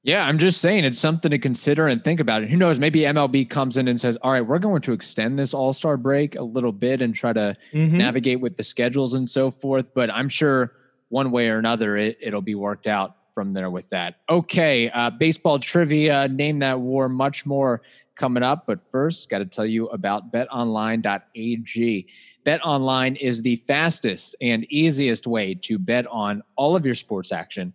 Yeah, 0.03 0.25
I'm 0.25 0.39
just 0.39 0.61
saying 0.61 0.83
it's 0.83 0.97
something 0.97 1.29
to 1.29 1.37
consider 1.37 1.87
and 1.87 2.03
think 2.03 2.19
about. 2.19 2.41
It. 2.41 2.49
Who 2.49 2.57
knows? 2.57 2.79
Maybe 2.79 3.01
MLB 3.01 3.47
comes 3.49 3.77
in 3.77 3.87
and 3.87 3.99
says, 3.99 4.17
"All 4.23 4.31
right, 4.31 4.41
we're 4.41 4.57
going 4.57 4.81
to 4.81 4.93
extend 4.93 5.37
this 5.37 5.53
All 5.53 5.73
Star 5.73 5.95
break 5.95 6.35
a 6.35 6.43
little 6.43 6.71
bit 6.71 7.03
and 7.03 7.13
try 7.13 7.33
to 7.33 7.55
mm-hmm. 7.71 7.97
navigate 7.97 8.39
with 8.39 8.57
the 8.57 8.63
schedules 8.63 9.13
and 9.13 9.29
so 9.29 9.51
forth." 9.51 9.85
But 9.93 10.09
I'm 10.09 10.27
sure 10.27 10.73
one 11.09 11.29
way 11.29 11.49
or 11.49 11.59
another, 11.59 11.97
it, 11.97 12.17
it'll 12.19 12.41
be 12.41 12.55
worked 12.55 12.87
out 12.87 13.15
from 13.35 13.53
there 13.53 13.69
with 13.69 13.87
that. 13.89 14.15
Okay, 14.29 14.89
uh, 14.89 15.11
baseball 15.11 15.59
trivia, 15.59 16.27
name 16.27 16.59
that 16.59 16.79
war, 16.79 17.07
much 17.07 17.45
more 17.45 17.81
coming 18.21 18.43
up. 18.43 18.65
But 18.67 18.79
first, 18.91 19.29
got 19.29 19.39
to 19.39 19.45
tell 19.45 19.65
you 19.65 19.87
about 19.87 20.31
BetOnline.ag. 20.31 22.07
BetOnline 22.45 23.17
is 23.19 23.41
the 23.41 23.55
fastest 23.57 24.35
and 24.39 24.65
easiest 24.71 25.27
way 25.27 25.55
to 25.55 25.77
bet 25.77 26.05
on 26.07 26.43
all 26.55 26.75
of 26.75 26.85
your 26.85 26.95
sports 26.95 27.31
action. 27.31 27.73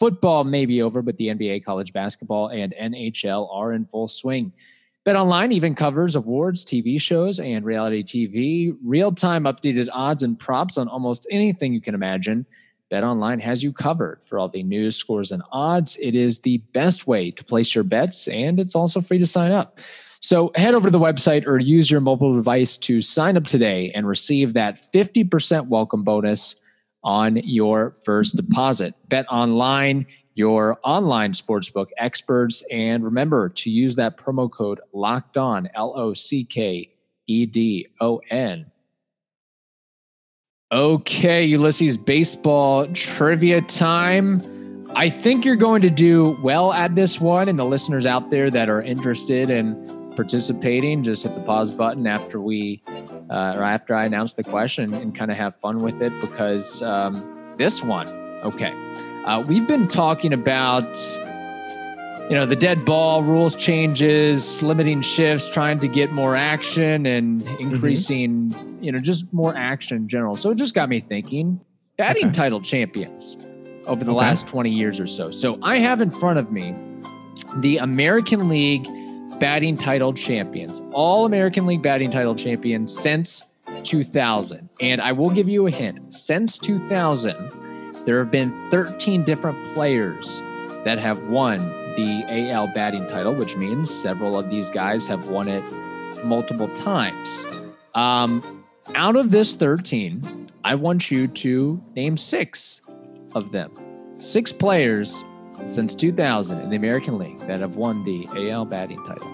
Football 0.00 0.42
may 0.42 0.66
be 0.66 0.82
over, 0.82 1.00
but 1.00 1.16
the 1.16 1.28
NBA, 1.28 1.64
college 1.64 1.92
basketball, 1.92 2.48
and 2.48 2.74
NHL 2.74 3.48
are 3.54 3.72
in 3.72 3.86
full 3.86 4.08
swing. 4.08 4.52
BetOnline 5.06 5.52
even 5.52 5.74
covers 5.74 6.16
awards, 6.16 6.64
TV 6.64 7.00
shows, 7.00 7.38
and 7.38 7.64
reality 7.64 8.02
TV, 8.02 8.76
real 8.84 9.12
time 9.12 9.44
updated 9.44 9.88
odds 9.92 10.24
and 10.24 10.38
props 10.38 10.76
on 10.76 10.88
almost 10.88 11.26
anything 11.30 11.72
you 11.72 11.80
can 11.80 11.94
imagine. 11.94 12.44
BetOnline 12.92 13.40
has 13.40 13.62
you 13.62 13.72
covered 13.72 14.20
for 14.24 14.38
all 14.38 14.48
the 14.48 14.62
news, 14.62 14.96
scores, 14.96 15.32
and 15.32 15.42
odds. 15.52 15.96
It 16.00 16.14
is 16.14 16.40
the 16.40 16.58
best 16.72 17.06
way 17.06 17.30
to 17.32 17.44
place 17.44 17.74
your 17.74 17.84
bets, 17.84 18.28
and 18.28 18.60
it's 18.60 18.74
also 18.74 19.00
free 19.00 19.18
to 19.18 19.26
sign 19.26 19.52
up. 19.52 19.78
So 20.20 20.52
head 20.54 20.74
over 20.74 20.88
to 20.88 20.90
the 20.90 20.98
website 20.98 21.46
or 21.46 21.58
use 21.58 21.90
your 21.90 22.00
mobile 22.00 22.34
device 22.34 22.76
to 22.78 23.02
sign 23.02 23.36
up 23.36 23.44
today 23.44 23.90
and 23.94 24.08
receive 24.08 24.54
that 24.54 24.76
50% 24.76 25.68
welcome 25.68 26.02
bonus 26.02 26.56
on 27.02 27.36
your 27.36 27.90
first 28.04 28.34
deposit. 28.34 28.94
Bet 29.08 29.26
online, 29.30 30.06
your 30.34 30.78
online 30.82 31.32
sportsbook 31.32 31.88
experts, 31.98 32.64
and 32.70 33.04
remember 33.04 33.50
to 33.50 33.70
use 33.70 33.96
that 33.96 34.16
promo 34.16 34.50
code 34.50 34.80
locked 34.92 35.36
on, 35.36 35.68
L 35.74 35.92
O 35.94 36.14
C 36.14 36.44
K 36.44 36.90
E 37.26 37.46
D 37.46 37.88
O 38.00 38.20
N. 38.30 38.70
Okay, 40.72 41.44
Ulysses, 41.44 41.96
baseball 41.96 42.86
trivia 42.94 43.60
time. 43.60 44.40
I 44.96 45.10
think 45.10 45.44
you're 45.44 45.56
going 45.56 45.82
to 45.82 45.90
do 45.90 46.38
well 46.42 46.72
at 46.72 46.94
this 46.94 47.20
one, 47.20 47.48
and 47.48 47.58
the 47.58 47.64
listeners 47.64 48.06
out 48.06 48.30
there 48.30 48.50
that 48.50 48.68
are 48.68 48.80
interested 48.80 49.50
in 49.50 49.74
participating, 50.16 51.02
just 51.02 51.24
hit 51.24 51.34
the 51.34 51.42
pause 51.42 51.74
button 51.74 52.06
after 52.06 52.40
we 52.40 52.82
uh, 53.30 53.54
or 53.56 53.62
after 53.62 53.94
I 53.94 54.04
announce 54.04 54.34
the 54.34 54.44
question 54.44 54.94
and 54.94 55.14
kind 55.14 55.30
of 55.30 55.36
have 55.36 55.54
fun 55.56 55.78
with 55.78 56.00
it 56.00 56.18
because 56.20 56.82
um, 56.82 57.54
this 57.56 57.82
one, 57.82 58.08
okay, 58.42 58.72
uh, 59.24 59.44
we've 59.46 59.66
been 59.66 59.86
talking 59.86 60.32
about 60.32 60.96
you 62.30 62.36
know 62.36 62.46
the 62.46 62.56
dead 62.56 62.84
ball 62.84 63.22
rules 63.22 63.54
changes, 63.54 64.62
limiting 64.62 65.02
shifts, 65.02 65.50
trying 65.50 65.78
to 65.80 65.88
get 65.88 66.10
more 66.12 66.34
action 66.34 67.04
and 67.04 67.42
mm-hmm. 67.42 67.62
increasing 67.62 68.48
mm-hmm. 68.48 68.73
You 68.84 68.92
know 68.92 68.98
just 68.98 69.32
more 69.32 69.56
action 69.56 69.96
in 69.98 70.08
general. 70.08 70.36
So 70.36 70.50
it 70.50 70.56
just 70.56 70.74
got 70.74 70.88
me 70.88 71.00
thinking 71.00 71.60
batting 71.96 72.26
okay. 72.26 72.34
title 72.34 72.60
champions 72.60 73.36
over 73.86 74.04
the 74.04 74.12
okay. 74.12 74.18
last 74.18 74.46
20 74.48 74.70
years 74.70 75.00
or 75.00 75.06
so. 75.06 75.30
So 75.30 75.58
I 75.62 75.78
have 75.78 76.00
in 76.00 76.10
front 76.10 76.38
of 76.38 76.50
me 76.50 76.74
the 77.58 77.78
American 77.78 78.48
League 78.48 78.86
batting 79.38 79.76
title 79.76 80.12
champions, 80.12 80.80
all 80.92 81.26
American 81.26 81.66
League 81.66 81.82
batting 81.82 82.10
title 82.10 82.34
champions 82.34 82.96
since 82.96 83.44
2000. 83.82 84.68
And 84.80 85.00
I 85.00 85.12
will 85.12 85.30
give 85.30 85.48
you 85.48 85.66
a 85.66 85.70
hint. 85.70 86.12
Since 86.12 86.58
2000, 86.58 88.04
there 88.06 88.18
have 88.18 88.30
been 88.30 88.52
13 88.70 89.24
different 89.24 89.74
players 89.74 90.40
that 90.84 90.98
have 90.98 91.26
won 91.28 91.58
the 91.96 92.24
AL 92.50 92.68
batting 92.68 93.06
title, 93.08 93.34
which 93.34 93.56
means 93.56 93.90
several 93.90 94.38
of 94.38 94.50
these 94.50 94.70
guys 94.70 95.06
have 95.06 95.28
won 95.28 95.48
it 95.48 95.64
multiple 96.24 96.68
times. 96.74 97.46
Um, 97.94 98.63
out 98.94 99.16
of 99.16 99.30
this 99.30 99.54
13, 99.54 100.48
I 100.64 100.74
want 100.74 101.10
you 101.10 101.26
to 101.28 101.82
name 101.96 102.16
six 102.16 102.80
of 103.34 103.50
them. 103.52 103.70
Six 104.18 104.52
players 104.52 105.24
since 105.68 105.94
2000 105.94 106.60
in 106.60 106.70
the 106.70 106.76
American 106.76 107.18
League 107.18 107.38
that 107.40 107.60
have 107.60 107.76
won 107.76 108.04
the 108.04 108.26
AL 108.50 108.64
batting 108.66 109.02
title. 109.04 109.30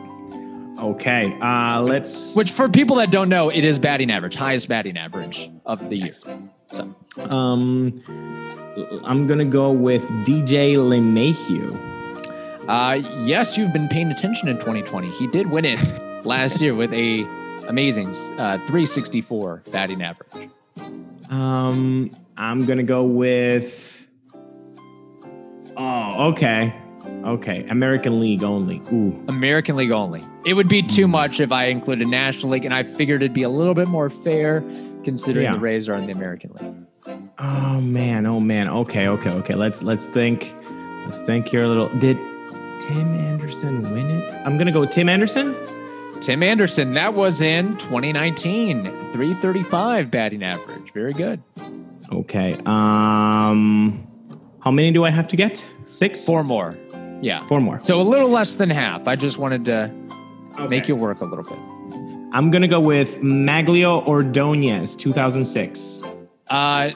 Okay, 0.81 1.37
uh, 1.43 1.83
let's. 1.83 2.35
Which, 2.37 2.51
for 2.51 2.69
people 2.69 2.97
that 2.97 3.11
don't 3.11 3.29
know, 3.29 3.51
it 3.51 3.65
is 3.65 3.79
batting 3.79 4.11
average, 4.11 4.35
highest 4.35 4.69
batting 4.69 4.97
average 4.97 5.51
of 5.67 5.89
the 5.91 5.97
Yes. 5.97 6.25
year. 6.27 6.39
So, 6.73 6.95
Um, 7.29 8.03
I'm 9.05 9.27
gonna 9.27 9.45
go 9.45 9.73
with 9.73 10.07
DJ 10.25 10.77
LeMahieu. 10.77 11.77
uh, 12.69 13.03
yes, 13.27 13.59
you've 13.59 13.73
been 13.75 13.89
paying 13.89 14.11
attention 14.11 14.49
in 14.49 14.57
2020. 14.59 15.11
He 15.11 15.27
did 15.27 15.51
win 15.51 15.65
it 15.67 15.79
last 16.25 16.61
year 16.63 16.75
with 16.75 16.93
a 16.95 17.27
amazing 17.69 18.09
uh, 18.39 18.57
364 18.59 19.63
batting 19.73 20.03
average. 20.03 20.51
Um, 21.31 22.11
I'm 22.37 22.65
gonna 22.67 22.83
go 22.83 23.05
with. 23.05 24.09
Oh, 25.77 26.31
okay, 26.31 26.75
okay. 27.25 27.65
American 27.69 28.21
League 28.21 28.43
only. 28.43 28.83
Ooh, 28.93 29.23
American 29.29 29.77
League 29.77 29.93
only. 29.93 30.23
It 30.45 30.55
would 30.55 30.69
be 30.69 30.83
too 30.83 31.07
much 31.07 31.41
if 31.41 31.53
I 31.53 31.67
included 31.67 32.09
National 32.09 32.53
League, 32.53 32.65
and 32.65 32.75
I 32.75 32.83
figured 32.83 33.23
it'd 33.23 33.33
be 33.35 33.45
a 33.45 33.49
little 33.49 33.75
bit 33.75 33.89
more 33.89 34.11
fair 34.11 34.63
considering 35.05 35.45
Yeah. 35.45 35.53
the 35.55 35.61
Rays 35.61 35.89
are 35.89 35.95
in 35.95 36.07
the 36.07 36.13
American 36.13 36.53
League. 36.61 37.27
oh 37.39 37.81
man, 37.81 38.27
oh 38.27 38.41
man. 38.41 38.69
Okay, 38.69 39.09
okay, 39.09 39.31
okay. 39.31 39.55
Let's 39.55 39.83
let's 39.83 40.09
think. 40.09 40.55
Let's 41.05 41.25
think 41.25 41.49
here 41.49 41.65
a 41.65 41.69
little. 41.69 41.89
Did 41.99 42.17
Tim 42.81 43.09
Anderson 43.09 43.83
win 43.93 44.11
it? 44.11 44.35
I'm 44.47 44.59
gonna 44.59 44.73
go 44.73 44.81
with 44.81 44.91
Tim 44.91 45.09
Anderson. 45.09 45.55
Tim 46.21 46.43
Anderson, 46.43 46.95
that 46.95 47.15
was 47.15 47.41
in 47.41 47.77
2019, 47.79 48.83
335 48.85 50.11
batting 50.11 50.43
average. 50.43 50.93
Very 50.93 51.13
good. 51.15 51.43
Okay. 52.13 52.55
Um, 52.67 54.07
how 54.61 54.71
many 54.71 54.93
do 54.93 55.05
I 55.05 55.11
have 55.11 55.29
to 55.29 55.37
get? 55.37 55.69
Six. 55.89 56.27
Four 56.27 56.45
more. 56.45 56.77
Yeah. 57.23 57.43
Four 57.45 57.61
more. 57.61 57.81
So 57.81 58.01
a 58.01 58.03
little 58.03 58.29
less 58.29 58.55
than 58.55 58.71
half. 58.71 59.09
I 59.09 59.17
just 59.17 59.39
wanted 59.39 59.65
to 59.65 59.91
make 60.69 60.89
you 60.89 60.97
work 60.97 61.21
a 61.21 61.25
little 61.25 61.45
bit. 61.45 61.59
I'm 62.33 62.51
gonna 62.51 62.69
go 62.69 62.81
with 62.81 63.17
Magglio 63.23 64.07
Ordonez, 64.07 64.95
2006. 64.97 66.03
Uh, 66.49 66.91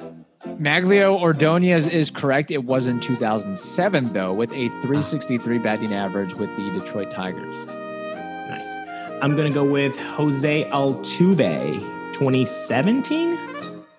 Magglio 0.59 1.19
Ordonez 1.19 1.89
is 1.89 2.11
correct. 2.11 2.51
It 2.51 2.65
was 2.65 2.87
in 2.87 3.01
2007, 3.01 4.13
though, 4.13 4.33
with 4.33 4.53
a 4.53 4.69
363 4.69 5.59
batting 5.59 5.93
average 5.95 6.35
with 6.35 6.55
the 6.57 6.71
Detroit 6.79 7.11
Tigers. 7.11 7.67
Nice. 7.67 8.79
I'm 9.23 9.37
gonna 9.37 9.51
go 9.51 9.65
with 9.65 9.99
Jose 9.99 10.65
Altuve, 10.71 11.81
2017. 12.13 13.39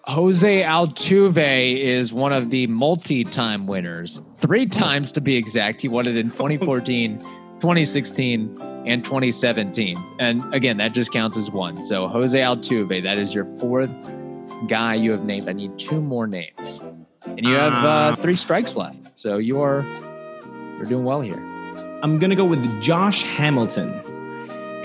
Jose 0.03 0.62
Altuve 0.62 1.81
is 1.81 2.13
one 2.13 2.31
of 2.31 2.51
the 2.51 2.67
multi-time 2.67 3.65
winners, 3.65 4.22
three 4.36 4.67
times 4.67 5.12
to 5.13 5.22
be 5.22 5.36
exact. 5.36 5.81
He 5.81 5.88
won 5.88 6.07
it 6.07 6.15
in 6.15 6.29
2014, 6.29 7.17
2016, 7.60 8.55
and 8.86 9.03
2017. 9.03 9.98
And 10.19 10.53
again, 10.53 10.77
that 10.77 10.93
just 10.93 11.12
counts 11.12 11.38
as 11.38 11.50
one. 11.50 11.81
So 11.81 12.07
Jose 12.07 12.38
Altuve, 12.39 13.01
that 13.01 13.17
is 13.17 13.34
your 13.34 13.45
fourth 13.45 13.91
guy 14.67 14.93
you 14.93 15.12
have 15.12 15.25
named. 15.25 15.50
I 15.50 15.53
need 15.53 15.79
two 15.79 16.01
more 16.01 16.27
names, 16.27 16.84
and 17.25 17.39
you 17.41 17.55
have 17.55 17.74
uh, 17.84 17.88
Uh, 17.88 18.15
three 18.15 18.36
strikes 18.36 18.77
left. 18.77 19.17
So 19.17 19.38
you 19.38 19.60
are 19.62 19.84
you're 20.75 20.86
doing 20.86 21.03
well 21.05 21.22
here. 21.22 21.41
I'm 22.04 22.19
gonna 22.19 22.36
go 22.36 22.45
with 22.45 22.63
Josh 22.82 23.23
Hamilton. 23.23 24.01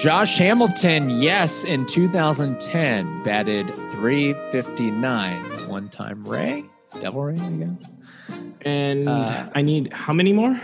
Josh 0.00 0.38
Hamilton, 0.38 1.10
yes, 1.10 1.64
in 1.64 1.84
2010 1.84 3.22
batted 3.22 3.68
359. 3.92 5.68
One 5.68 5.90
time 5.90 6.24
Ray, 6.24 6.64
Devil 7.02 7.22
Ray, 7.22 7.34
I 7.38 7.50
guess. 7.50 7.90
And 8.62 9.08
Uh, 9.08 9.46
I 9.54 9.60
need 9.60 9.92
how 9.92 10.14
many 10.14 10.32
more? 10.32 10.58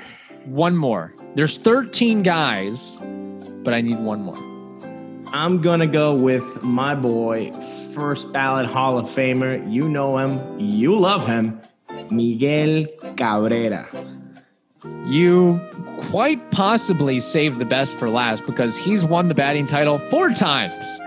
One 0.47 0.75
more. 0.77 1.13
There's 1.35 1.59
13 1.59 2.23
guys, 2.23 2.99
but 3.63 3.75
I 3.75 3.83
need 3.83 3.99
one 3.99 4.23
more. 4.23 4.39
I'm 5.35 5.61
gonna 5.61 5.87
go 5.87 6.17
with 6.17 6.63
my 6.63 6.95
boy, 6.95 7.53
first 7.95 8.33
ballot 8.33 8.67
Hall 8.67 8.97
of 8.97 9.05
Famer. 9.07 9.61
You 9.71 9.87
know 9.89 10.17
him, 10.17 10.41
you 10.59 10.97
love 10.97 11.27
him, 11.27 11.61
Miguel 12.11 12.87
Cabrera. 13.17 13.87
You 15.07 15.61
quite 16.11 16.51
possibly 16.51 17.21
saved 17.21 17.59
the 17.59 17.65
best 17.65 17.97
for 17.97 18.09
last 18.09 18.47
because 18.47 18.77
he's 18.77 19.05
won 19.05 19.29
the 19.29 19.35
batting 19.35 19.67
title 19.67 19.99
four 19.99 20.31
times 20.31 21.01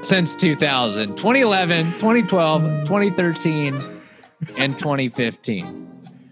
since 0.02 0.34
2000 0.34 1.08
2011, 1.08 1.86
2012, 1.92 2.62
2013, 2.86 3.74
and 4.56 4.78
2015. 4.78 5.82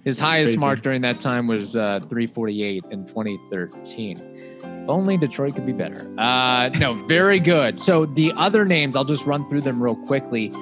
His 0.04 0.18
highest 0.18 0.52
Crazy. 0.52 0.58
mark 0.58 0.82
during 0.82 1.02
that 1.02 1.20
time 1.20 1.46
was 1.46 1.76
uh, 1.76 2.00
348 2.08 2.84
in 2.90 3.06
2013. 3.06 4.16
If 4.62 4.88
only 4.88 5.16
Detroit 5.16 5.54
could 5.54 5.66
be 5.66 5.72
better. 5.72 6.10
Uh, 6.18 6.70
no, 6.78 6.94
very 7.06 7.38
good. 7.38 7.78
So 7.78 8.06
the 8.06 8.32
other 8.36 8.64
names, 8.64 8.96
I'll 8.96 9.04
just 9.04 9.26
run 9.26 9.48
through 9.48 9.60
them 9.60 9.82
real 9.82 9.96
quickly. 9.96 10.52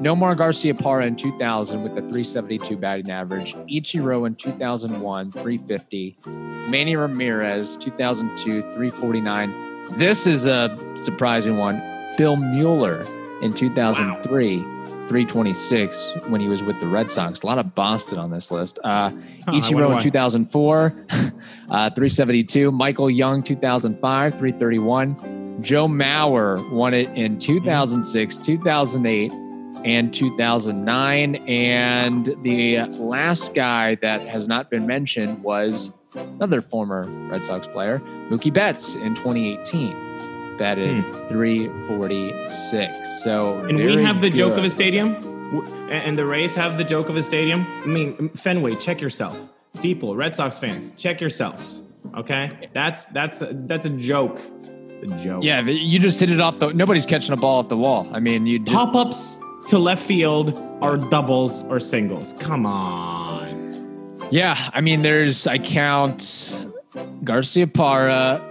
Nomar 0.00 0.34
Garciaparra 0.36 1.06
in 1.08 1.16
2000 1.16 1.82
with 1.82 1.92
a 1.92 2.00
372 2.00 2.76
batting 2.76 3.10
average. 3.10 3.54
Ichiro 3.68 4.26
in 4.28 4.36
2001, 4.36 5.32
350. 5.32 6.16
Manny 6.70 6.94
Ramirez, 6.94 7.76
2002, 7.76 8.62
349. 8.72 9.98
This 9.98 10.26
is 10.28 10.46
a 10.46 10.76
surprising 10.96 11.56
one. 11.58 11.82
Bill 12.16 12.36
Mueller 12.36 13.04
in 13.42 13.52
2003, 13.52 14.58
326 14.58 16.14
when 16.28 16.40
he 16.40 16.46
was 16.48 16.62
with 16.62 16.78
the 16.78 16.86
Red 16.86 17.10
Sox. 17.10 17.42
A 17.42 17.46
lot 17.46 17.58
of 17.58 17.74
Boston 17.74 18.18
on 18.18 18.30
this 18.30 18.50
list. 18.52 18.78
Uh, 18.84 19.10
Huh, 19.48 19.54
Ichiro 19.54 19.96
in 19.96 20.02
2004, 20.02 21.06
uh, 21.70 21.90
372. 21.90 22.70
Michael 22.70 23.10
Young, 23.10 23.42
2005, 23.42 24.32
331. 24.32 25.62
Joe 25.62 25.88
Mauer 25.88 26.70
won 26.70 26.92
it 26.92 27.08
in 27.16 27.38
2006, 27.38 28.36
2008, 28.36 29.32
and 29.84 30.12
2009. 30.14 31.36
And 31.48 32.34
the 32.42 32.82
last 32.98 33.54
guy 33.54 33.94
that 33.96 34.20
has 34.22 34.48
not 34.48 34.70
been 34.70 34.86
mentioned 34.86 35.42
was 35.42 35.92
another 36.14 36.60
former 36.60 37.04
Red 37.30 37.44
Sox 37.44 37.68
player, 37.68 37.98
Mookie 38.30 38.52
Betts, 38.52 38.94
in 38.94 39.14
2018. 39.14 40.56
Batted 40.58 41.04
346. 41.28 43.22
So, 43.22 43.54
Hmm. 43.60 43.68
And 43.68 43.78
we 43.78 44.02
have 44.02 44.20
the 44.20 44.30
joke 44.30 44.56
of 44.56 44.64
a 44.64 44.70
stadium, 44.70 45.14
and 45.88 46.18
the 46.18 46.26
Rays 46.26 46.54
have 46.56 46.76
the 46.78 46.84
joke 46.84 47.08
of 47.08 47.16
a 47.16 47.22
stadium. 47.22 47.66
I 47.84 47.86
mean, 47.86 48.28
Fenway, 48.30 48.74
check 48.76 49.00
yourself. 49.00 49.40
People, 49.80 50.16
Red 50.16 50.34
Sox 50.34 50.58
fans, 50.58 50.90
check 50.92 51.20
yourselves. 51.20 51.82
Okay, 52.16 52.68
that's 52.72 53.06
that's 53.06 53.42
that's 53.52 53.86
a 53.86 53.90
joke. 53.90 54.40
A 55.02 55.06
joke. 55.22 55.44
Yeah, 55.44 55.60
you 55.60 56.00
just 56.00 56.18
hit 56.18 56.30
it 56.30 56.40
off 56.40 56.58
the. 56.58 56.72
Nobody's 56.72 57.06
catching 57.06 57.32
a 57.32 57.36
ball 57.36 57.60
off 57.60 57.68
the 57.68 57.76
wall. 57.76 58.08
I 58.12 58.18
mean, 58.18 58.46
you 58.46 58.64
Pop 58.64 58.96
ups 58.96 59.38
to 59.68 59.78
left 59.78 60.02
field 60.02 60.58
are 60.80 60.96
doubles 60.96 61.64
or 61.64 61.78
singles. 61.80 62.34
Come 62.40 62.66
on. 62.66 63.48
Yeah, 64.30 64.70
I 64.74 64.80
mean, 64.80 65.02
there's 65.02 65.46
I 65.46 65.58
count 65.58 66.18
Garciaparra, 67.24 68.42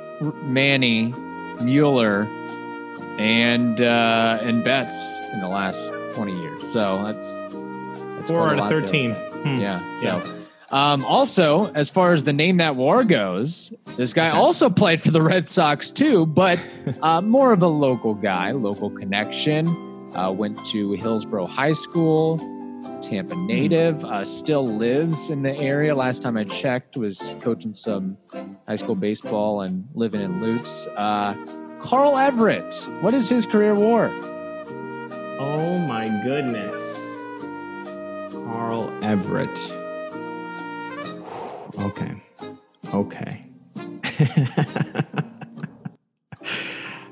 Manny, 0.44 1.14
Mueller, 1.64 2.24
and 3.20 3.82
uh, 3.82 4.40
and 4.42 4.64
Betts 4.64 5.30
in 5.34 5.40
the 5.42 5.48
last 5.48 5.92
20 6.16 6.40
years. 6.40 6.72
So 6.72 7.02
that's 7.04 7.42
that's 8.16 8.30
Four 8.30 8.50
out 8.50 8.60
of 8.60 8.70
thirteen. 8.70 9.12
Hmm. 9.14 9.60
Yeah. 9.60 9.78
So. 9.96 10.08
Yeah. 10.08 10.34
Um, 10.70 11.06
also, 11.06 11.72
as 11.76 11.90
far 11.90 12.12
as 12.12 12.26
the 12.26 12.34
name 12.34 12.58
that 12.58 12.76
war 12.76 13.06
goes, 13.06 13.74
this 13.96 14.14
guy 14.14 14.28
Okay. 14.28 14.38
also 14.38 14.70
played 14.70 15.02
for 15.02 15.12
the 15.12 15.22
Red 15.22 15.50
Sox 15.50 15.90
too, 15.92 16.26
but 16.26 16.60
uh, 17.02 17.22
more 17.22 17.54
of 17.54 17.62
a 17.64 17.68
local 17.68 18.14
guy, 18.14 18.52
local 18.52 18.90
connection. 18.90 19.66
Uh, 20.16 20.32
went 20.32 20.58
to 20.68 20.94
Hillsborough 20.94 21.46
High 21.46 21.74
School, 21.74 22.38
Tampa 23.02 23.36
Hmm. 23.36 23.46
native, 23.48 24.04
uh, 24.06 24.24
still 24.26 24.66
lives 24.66 25.30
in 25.30 25.42
the 25.44 25.56
area. 25.58 25.94
Last 25.96 26.22
time 26.22 26.38
I 26.38 26.44
checked, 26.46 26.96
was 26.98 27.36
coaching 27.42 27.74
some 27.74 28.18
high 28.68 28.76
school 28.76 28.96
baseball 28.96 29.62
and 29.62 29.88
living 29.94 30.22
in 30.22 30.42
Lutz. 30.42 30.88
Uh, 30.96 31.36
Carl 31.80 32.18
Everett, 32.18 32.74
what 33.02 33.14
is 33.14 33.30
his 33.30 33.46
career 33.46 33.76
war? 33.76 34.10
Oh 35.40 35.78
my 35.80 36.08
goodness. 36.24 37.04
Carl 38.34 38.92
Everett. 39.04 39.76
Okay. 41.80 42.12
Okay. 42.94 43.44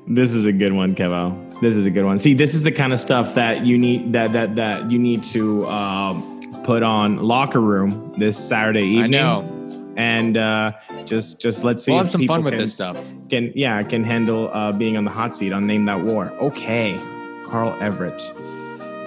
this 0.08 0.34
is 0.34 0.46
a 0.46 0.52
good 0.52 0.72
one, 0.72 0.94
Kevo. 0.96 1.45
This 1.60 1.76
is 1.76 1.86
a 1.86 1.90
good 1.90 2.04
one. 2.04 2.18
See, 2.18 2.34
this 2.34 2.54
is 2.54 2.64
the 2.64 2.72
kind 2.72 2.92
of 2.92 2.98
stuff 3.00 3.34
that 3.34 3.64
you 3.64 3.78
need 3.78 4.12
that 4.12 4.32
that 4.32 4.56
that 4.56 4.90
you 4.90 4.98
need 4.98 5.22
to 5.24 5.66
um, 5.66 6.62
put 6.64 6.82
on 6.82 7.22
locker 7.22 7.60
room 7.60 8.10
this 8.18 8.36
Saturday 8.36 8.82
evening. 8.82 9.14
I 9.14 9.24
know. 9.24 9.92
And 9.96 10.36
uh, 10.36 10.72
just 11.06 11.40
just 11.40 11.64
let's 11.64 11.82
see. 11.82 11.92
We'll 11.92 12.02
if 12.02 12.06
have 12.06 12.12
some 12.12 12.26
fun 12.26 12.42
with 12.42 12.52
can- 12.52 12.60
this 12.60 12.74
stuff. 12.74 13.02
Can 13.30 13.52
yeah 13.54 13.82
can 13.82 14.04
handle 14.04 14.50
uh, 14.52 14.72
being 14.72 14.96
on 14.96 15.04
the 15.04 15.10
hot 15.10 15.34
seat 15.34 15.52
on 15.52 15.66
Name 15.66 15.86
That 15.86 16.02
War. 16.02 16.30
Okay, 16.32 16.98
Carl 17.46 17.74
Everett. 17.80 18.20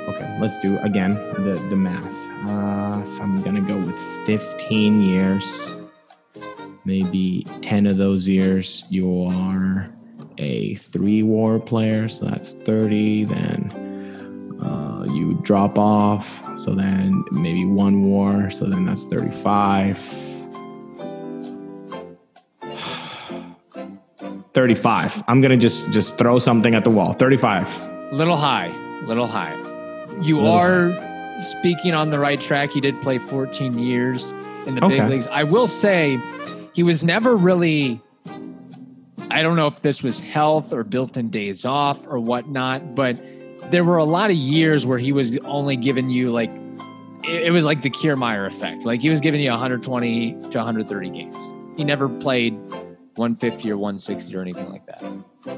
Okay, 0.09 0.37
let's 0.41 0.59
do 0.59 0.79
again 0.79 1.13
the 1.13 1.53
the 1.69 1.75
math. 1.75 2.05
Uh, 2.49 3.03
if 3.05 3.21
I'm 3.21 3.41
gonna 3.43 3.61
go 3.61 3.75
with 3.75 3.97
15 4.25 5.01
years, 5.01 5.75
maybe 6.85 7.43
10 7.61 7.85
of 7.85 7.97
those 7.97 8.27
years 8.27 8.85
you 8.89 9.25
are 9.25 9.93
a 10.39 10.75
three 10.75 11.21
war 11.21 11.59
player, 11.59 12.07
so 12.07 12.25
that's 12.25 12.53
30. 12.53 13.25
Then 13.25 14.59
uh, 14.63 15.05
you 15.13 15.37
drop 15.43 15.77
off, 15.77 16.57
so 16.57 16.73
then 16.73 17.23
maybe 17.31 17.65
one 17.65 18.03
war, 18.03 18.49
so 18.49 18.65
then 18.65 18.85
that's 18.85 19.05
35. 19.05 19.97
35. 24.53 25.23
I'm 25.27 25.41
gonna 25.41 25.57
just 25.57 25.91
just 25.91 26.17
throw 26.17 26.39
something 26.39 26.73
at 26.73 26.83
the 26.83 26.89
wall. 26.89 27.13
35. 27.13 28.13
Little 28.13 28.37
high, 28.37 28.69
little 29.05 29.27
high. 29.27 29.55
You 30.21 30.37
Little 30.37 30.51
are 30.51 31.41
speaking 31.41 31.93
on 31.93 32.09
the 32.09 32.19
right 32.19 32.39
track. 32.39 32.71
He 32.71 32.81
did 32.81 32.99
play 33.01 33.19
14 33.19 33.77
years 33.77 34.31
in 34.65 34.75
the 34.75 34.81
big 34.81 35.01
leagues. 35.03 35.27
I 35.27 35.43
will 35.43 35.67
say 35.67 36.19
he 36.73 36.83
was 36.83 37.03
never 37.03 37.35
really. 37.35 38.01
I 39.31 39.41
don't 39.41 39.55
know 39.55 39.67
if 39.67 39.81
this 39.81 40.03
was 40.03 40.19
health 40.19 40.73
or 40.73 40.83
built-in 40.83 41.29
days 41.29 41.65
off 41.65 42.07
or 42.07 42.19
whatnot, 42.19 42.95
but 42.95 43.21
there 43.71 43.83
were 43.83 43.97
a 43.97 44.05
lot 44.05 44.29
of 44.29 44.35
years 44.35 44.85
where 44.85 44.97
he 44.97 45.11
was 45.11 45.37
only 45.39 45.75
giving 45.75 46.09
you 46.09 46.31
like 46.31 46.51
it, 47.23 47.51
was 47.51 47.65
like 47.65 47.81
the 47.81 47.89
Kiermaier 47.89 48.47
effect. 48.47 48.85
Like 48.85 49.01
he 49.01 49.09
was 49.09 49.19
giving 49.21 49.41
you 49.41 49.49
120 49.49 50.31
to 50.31 50.57
130 50.57 51.09
games. 51.09 51.53
He 51.77 51.83
never 51.83 52.09
played 52.09 52.53
150 53.15 53.71
or 53.71 53.77
160 53.77 54.35
or 54.35 54.41
anything 54.41 54.69
like 54.69 54.85
that. 54.85 55.03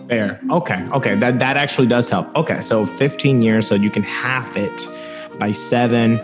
Fair. 0.07 0.41
Okay. 0.49 0.88
Okay. 0.89 1.15
That 1.15 1.39
that 1.39 1.57
actually 1.57 1.88
does 1.88 2.10
help. 2.10 2.36
Okay. 2.36 2.62
So 2.62 2.86
15 2.86 3.41
years, 3.41 3.67
so 3.67 3.75
you 3.75 3.89
can 3.89 4.03
half 4.03 4.57
it 4.57 4.86
by 5.39 5.51
seven. 5.51 6.19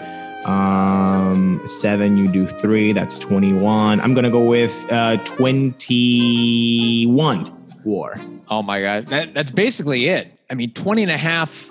Um, 0.48 1.62
seven, 1.68 2.18
you 2.18 2.32
do 2.32 2.48
three. 2.48 2.94
That's 2.94 3.20
21. 3.20 4.00
I'm 4.00 4.14
gonna 4.14 4.30
go 4.32 4.44
with 4.44 4.86
uh 4.92 5.18
21 5.26 7.54
war. 7.84 8.16
Oh 8.50 8.64
my 8.64 8.82
God. 8.82 9.08
That, 9.08 9.34
that's 9.34 9.52
basically 9.52 10.08
it. 10.08 10.32
I 10.50 10.54
mean, 10.54 10.72
20 10.74 11.04
and 11.04 11.12
a 11.12 11.18
half 11.18 11.70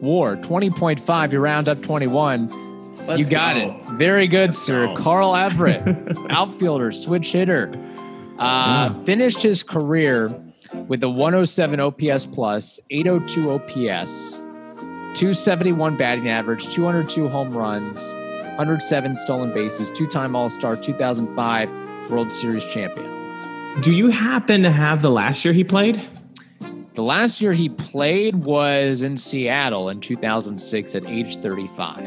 war, 0.00 0.36
20.5, 0.36 1.32
you 1.32 1.38
round 1.38 1.68
up 1.68 1.80
21. 1.82 2.48
you 3.16 3.24
got 3.28 3.56
it. 3.56 3.72
Very 3.92 4.26
good, 4.26 4.54
sir. 4.54 4.86
go. 4.88 4.96
Carl 4.96 5.34
Everett, 5.34 5.82
outfielder, 6.30 6.92
switch 6.92 7.32
hitter. 7.32 7.72
Uh, 8.38 8.90
Finished 9.04 9.42
his 9.42 9.62
career 9.62 10.28
with 10.88 11.02
a 11.02 11.08
107 11.08 11.80
OPS 11.80 12.26
plus, 12.26 12.78
802 12.90 13.52
OPS, 13.52 14.41
271 15.14 15.96
batting 15.96 16.28
average, 16.28 16.68
202 16.72 17.28
home 17.28 17.50
runs, 17.50 18.12
107 18.56 19.14
stolen 19.14 19.52
bases, 19.52 19.90
two 19.90 20.06
time 20.06 20.34
All 20.34 20.48
Star, 20.48 20.76
2005 20.76 22.10
World 22.10 22.30
Series 22.30 22.64
champion. 22.64 23.10
Do 23.80 23.94
you 23.94 24.10
happen 24.10 24.62
to 24.62 24.70
have 24.70 25.02
the 25.02 25.10
last 25.10 25.44
year 25.44 25.54
he 25.54 25.64
played? 25.64 26.00
The 26.94 27.02
last 27.02 27.40
year 27.40 27.52
he 27.52 27.70
played 27.70 28.36
was 28.36 29.02
in 29.02 29.16
Seattle 29.16 29.88
in 29.88 30.00
2006 30.00 30.94
at 30.94 31.08
age 31.08 31.36
35. 31.36 31.98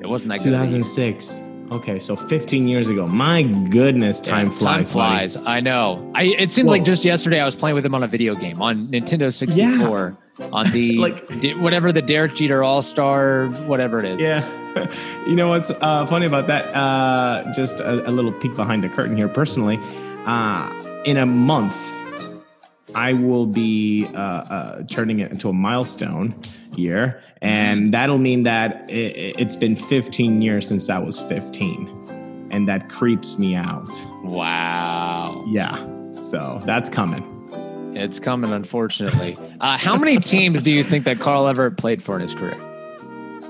It 0.00 0.08
wasn't 0.08 0.32
that 0.32 0.40
good. 0.42 0.52
of 0.52 0.60
a 0.60 0.64
year. 0.64 0.80
2006. 0.82 1.42
Okay, 1.70 1.98
so 2.00 2.16
15 2.16 2.66
years 2.68 2.88
ago. 2.90 3.06
My 3.06 3.44
goodness, 3.44 4.18
time 4.20 4.46
Yeah, 4.46 4.52
flies. 4.52 4.60
Time 4.60 4.76
buddy. 4.78 4.84
flies. 5.28 5.36
I 5.46 5.60
know. 5.60 6.10
I 6.14 6.24
it 6.24 6.52
seems 6.52 6.68
like 6.68 6.84
just 6.84 7.04
yesterday 7.04 7.40
I 7.40 7.44
was 7.44 7.54
playing 7.56 7.76
with 7.76 7.86
him 7.86 7.94
on 7.94 8.02
a 8.02 8.08
video 8.08 8.34
game 8.34 8.60
on 8.60 8.88
Nintendo 8.88 9.32
64 9.32 10.18
on 10.52 10.70
the 10.70 10.98
Like- 10.98 11.28
whatever 11.58 11.92
the 11.92 12.02
Derek 12.02 12.34
Jeter 12.34 12.62
All 12.62 12.82
Star 12.82 13.48
whatever 13.66 13.98
it 13.98 14.04
is. 14.04 14.22
Yeah. 14.22 14.46
you 15.26 15.36
know 15.36 15.48
what's 15.48 15.70
uh, 15.70 16.06
funny 16.06 16.26
about 16.26 16.46
that? 16.46 16.74
Uh, 16.74 17.52
just 17.54 17.80
a, 17.80 18.08
a 18.08 18.10
little 18.10 18.32
peek 18.32 18.56
behind 18.56 18.82
the 18.82 18.88
curtain 18.88 19.16
here 19.16 19.28
personally. 19.28 19.78
Uh, 20.24 20.72
in 21.04 21.16
a 21.16 21.26
month, 21.26 21.76
I 22.94 23.14
will 23.14 23.46
be 23.46 24.06
uh, 24.14 24.18
uh, 24.18 24.82
turning 24.84 25.20
it 25.20 25.30
into 25.30 25.48
a 25.48 25.52
milestone 25.52 26.34
year. 26.76 27.22
And 27.40 27.92
that'll 27.92 28.18
mean 28.18 28.44
that 28.44 28.88
it, 28.88 29.34
it's 29.38 29.56
been 29.56 29.74
15 29.74 30.42
years 30.42 30.66
since 30.68 30.88
I 30.88 30.98
was 30.98 31.20
15. 31.20 32.48
And 32.50 32.68
that 32.68 32.88
creeps 32.88 33.38
me 33.38 33.54
out. 33.56 33.90
Wow. 34.22 35.44
Yeah. 35.48 35.74
So 36.20 36.60
that's 36.64 36.88
coming. 36.88 37.31
It's 37.94 38.18
coming 38.18 38.52
unfortunately. 38.52 39.36
uh, 39.60 39.76
how 39.78 39.96
many 39.96 40.18
teams 40.18 40.62
do 40.62 40.72
you 40.72 40.82
think 40.84 41.04
that 41.04 41.20
Carl 41.20 41.46
Everett 41.46 41.76
played 41.76 42.02
for 42.02 42.16
in 42.16 42.22
his 42.22 42.34
career? 42.34 42.54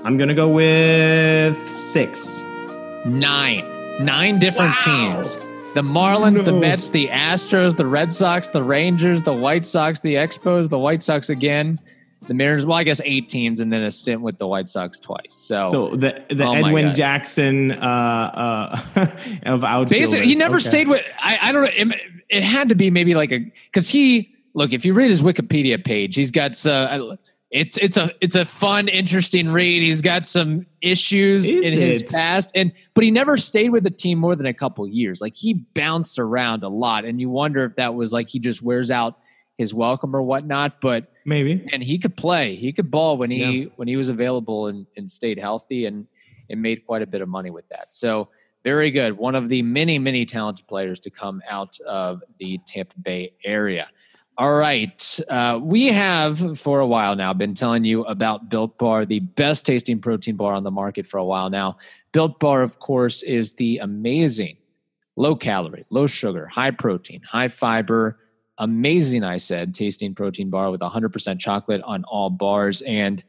I'm 0.05 0.17
going 0.17 0.27
to 0.29 0.35
go 0.35 0.49
with 0.49 1.57
six. 1.65 2.41
Nine. 3.05 3.63
Nine 4.03 4.39
different 4.39 4.75
Wow. 4.85 5.13
teams. 5.21 5.35
The 5.75 5.81
Marlins, 5.81 6.43
the 6.45 6.51
Mets, 6.53 6.89
the 6.89 7.07
Astros, 7.07 7.75
the 7.77 7.85
Red 7.85 8.11
Sox, 8.11 8.47
the 8.47 8.61
Rangers, 8.61 9.23
the 9.23 9.33
White 9.33 9.65
Sox, 9.65 9.99
the 10.01 10.15
Expos, 10.15 10.69
the 10.69 10.77
White 10.77 11.01
Sox 11.01 11.29
again, 11.29 11.79
the 12.27 12.33
Mariners. 12.35 12.65
Well, 12.65 12.77
I 12.77 12.83
guess 12.83 13.01
eight 13.05 13.27
teams, 13.27 13.59
and 13.59 13.73
then 13.73 13.81
a 13.81 13.89
stint 13.89 14.21
with 14.21 14.37
the 14.37 14.45
White 14.45 14.69
Sox 14.69 14.99
twice. 14.99 15.33
So, 15.33 15.61
So 15.71 15.95
the 15.95 16.23
the 16.29 16.45
Oh 16.45 16.53
Edwin 16.53 16.93
Jackson 16.93 17.71
uh, 17.71 18.77
uh, 18.95 19.05
of 19.47 19.63
outfielders. 19.63 19.89
basically, 20.11 20.27
he 20.27 20.35
never 20.35 20.57
Okay. 20.57 20.65
stayed 20.65 20.87
with. 20.89 21.01
I, 21.19 21.39
I 21.41 21.51
don't 21.51 21.63
know. 21.63 21.71
It, 21.75 21.99
it 22.29 22.43
had 22.43 22.69
to 22.69 22.75
be 22.75 22.91
maybe 22.91 23.15
like 23.15 23.31
a 23.31 23.39
because 23.39 23.89
he 23.89 24.32
look. 24.53 24.73
If 24.73 24.85
you 24.85 24.93
read 24.93 25.09
his 25.09 25.21
Wikipedia 25.21 25.83
page, 25.83 26.15
he's 26.15 26.31
got 26.31 26.65
uh, 26.65 27.15
it's 27.51 27.77
it's 27.77 27.97
a 27.97 28.11
it's 28.19 28.35
a 28.35 28.45
fun, 28.45 28.87
interesting 28.87 29.51
read. 29.51 29.83
He's 29.83 30.01
got 30.01 30.25
some 30.25 30.65
issues 30.81 31.45
Is 31.45 31.73
in 31.75 31.81
his 31.81 32.03
past, 32.03 32.51
and 32.55 32.71
but 32.95 33.03
he 33.03 33.11
never 33.11 33.37
stayed 33.37 33.69
with 33.69 33.83
the 33.83 33.91
team 33.91 34.17
more 34.17 34.35
than 34.35 34.47
a 34.47 34.53
couple 34.53 34.87
years. 34.87 35.21
Like 35.21 35.35
he 35.35 35.53
bounced 35.53 36.17
around 36.17 36.63
a 36.63 36.69
lot, 36.69 37.05
and 37.05 37.21
you 37.21 37.29
wonder 37.29 37.63
if 37.63 37.75
that 37.75 37.93
was 37.93 38.11
like 38.11 38.27
he 38.27 38.39
just 38.39 38.63
wears 38.63 38.89
out 38.89 39.19
his 39.59 39.71
welcome 39.71 40.15
or 40.15 40.23
whatnot. 40.23 40.81
But 40.81 41.11
Maybe. 41.25 41.63
and 41.71 41.83
he 41.83 41.99
could 41.99 42.17
play. 42.17 42.55
He 42.55 42.73
could 42.73 42.89
ball 42.89 43.17
when 43.17 43.29
he 43.29 43.43
Yeah. 43.61 43.65
when 43.75 43.87
he 43.87 43.97
was 43.97 44.09
available 44.09 44.65
and, 44.67 44.87
and 44.97 45.09
stayed 45.09 45.37
healthy 45.37 45.85
and 45.85 46.07
and 46.49 46.61
made 46.61 46.85
quite 46.87 47.03
a 47.03 47.07
bit 47.07 47.21
of 47.21 47.29
money 47.29 47.51
with 47.51 47.69
that. 47.69 47.93
So 47.93 48.29
very 48.63 48.89
good. 48.89 49.17
One 49.17 49.35
of 49.35 49.47
the 49.49 49.61
many 49.61 49.99
many 49.99 50.25
talented 50.25 50.67
players 50.67 50.99
to 51.01 51.11
come 51.11 51.41
out 51.47 51.77
of 51.81 52.23
the 52.39 52.59
Tampa 52.65 52.97
Bay 52.99 53.33
area. 53.45 53.89
All 54.35 54.55
right, 54.55 55.19
uh, 55.29 55.59
we 55.61 55.87
have 55.87 56.59
for 56.59 56.79
a 56.79 56.87
while 56.87 57.15
now 57.15 57.33
been 57.33 57.53
telling 57.53 57.83
you 57.83 58.03
about 58.05 58.49
Built 58.49 58.79
Bar, 58.79 59.05
the 59.05 59.19
best 59.19 59.63
tasting 59.63 59.99
protein 59.99 60.35
bar 60.35 60.53
on 60.53 60.63
the 60.63 60.71
market 60.71 61.05
for 61.05 61.19
a 61.19 61.23
while 61.23 61.51
now. 61.51 61.77
Built 62.13 62.39
Bar, 62.39 62.63
of 62.63 62.79
course, 62.79 63.21
is 63.21 63.53
the 63.53 63.77
amazing 63.77 64.57
low 65.15 65.35
calorie, 65.35 65.85
low 65.91 66.07
sugar, 66.07 66.47
high 66.47 66.71
protein, 66.71 67.21
high 67.21 67.47
fiber, 67.47 68.17
amazing, 68.57 69.23
I 69.23 69.37
said, 69.37 69.75
tasting 69.75 70.15
protein 70.15 70.49
bar 70.49 70.71
with 70.71 70.81
100% 70.81 71.39
chocolate 71.39 71.83
on 71.83 72.03
all 72.05 72.31
bars. 72.31 72.81
And 72.81 73.23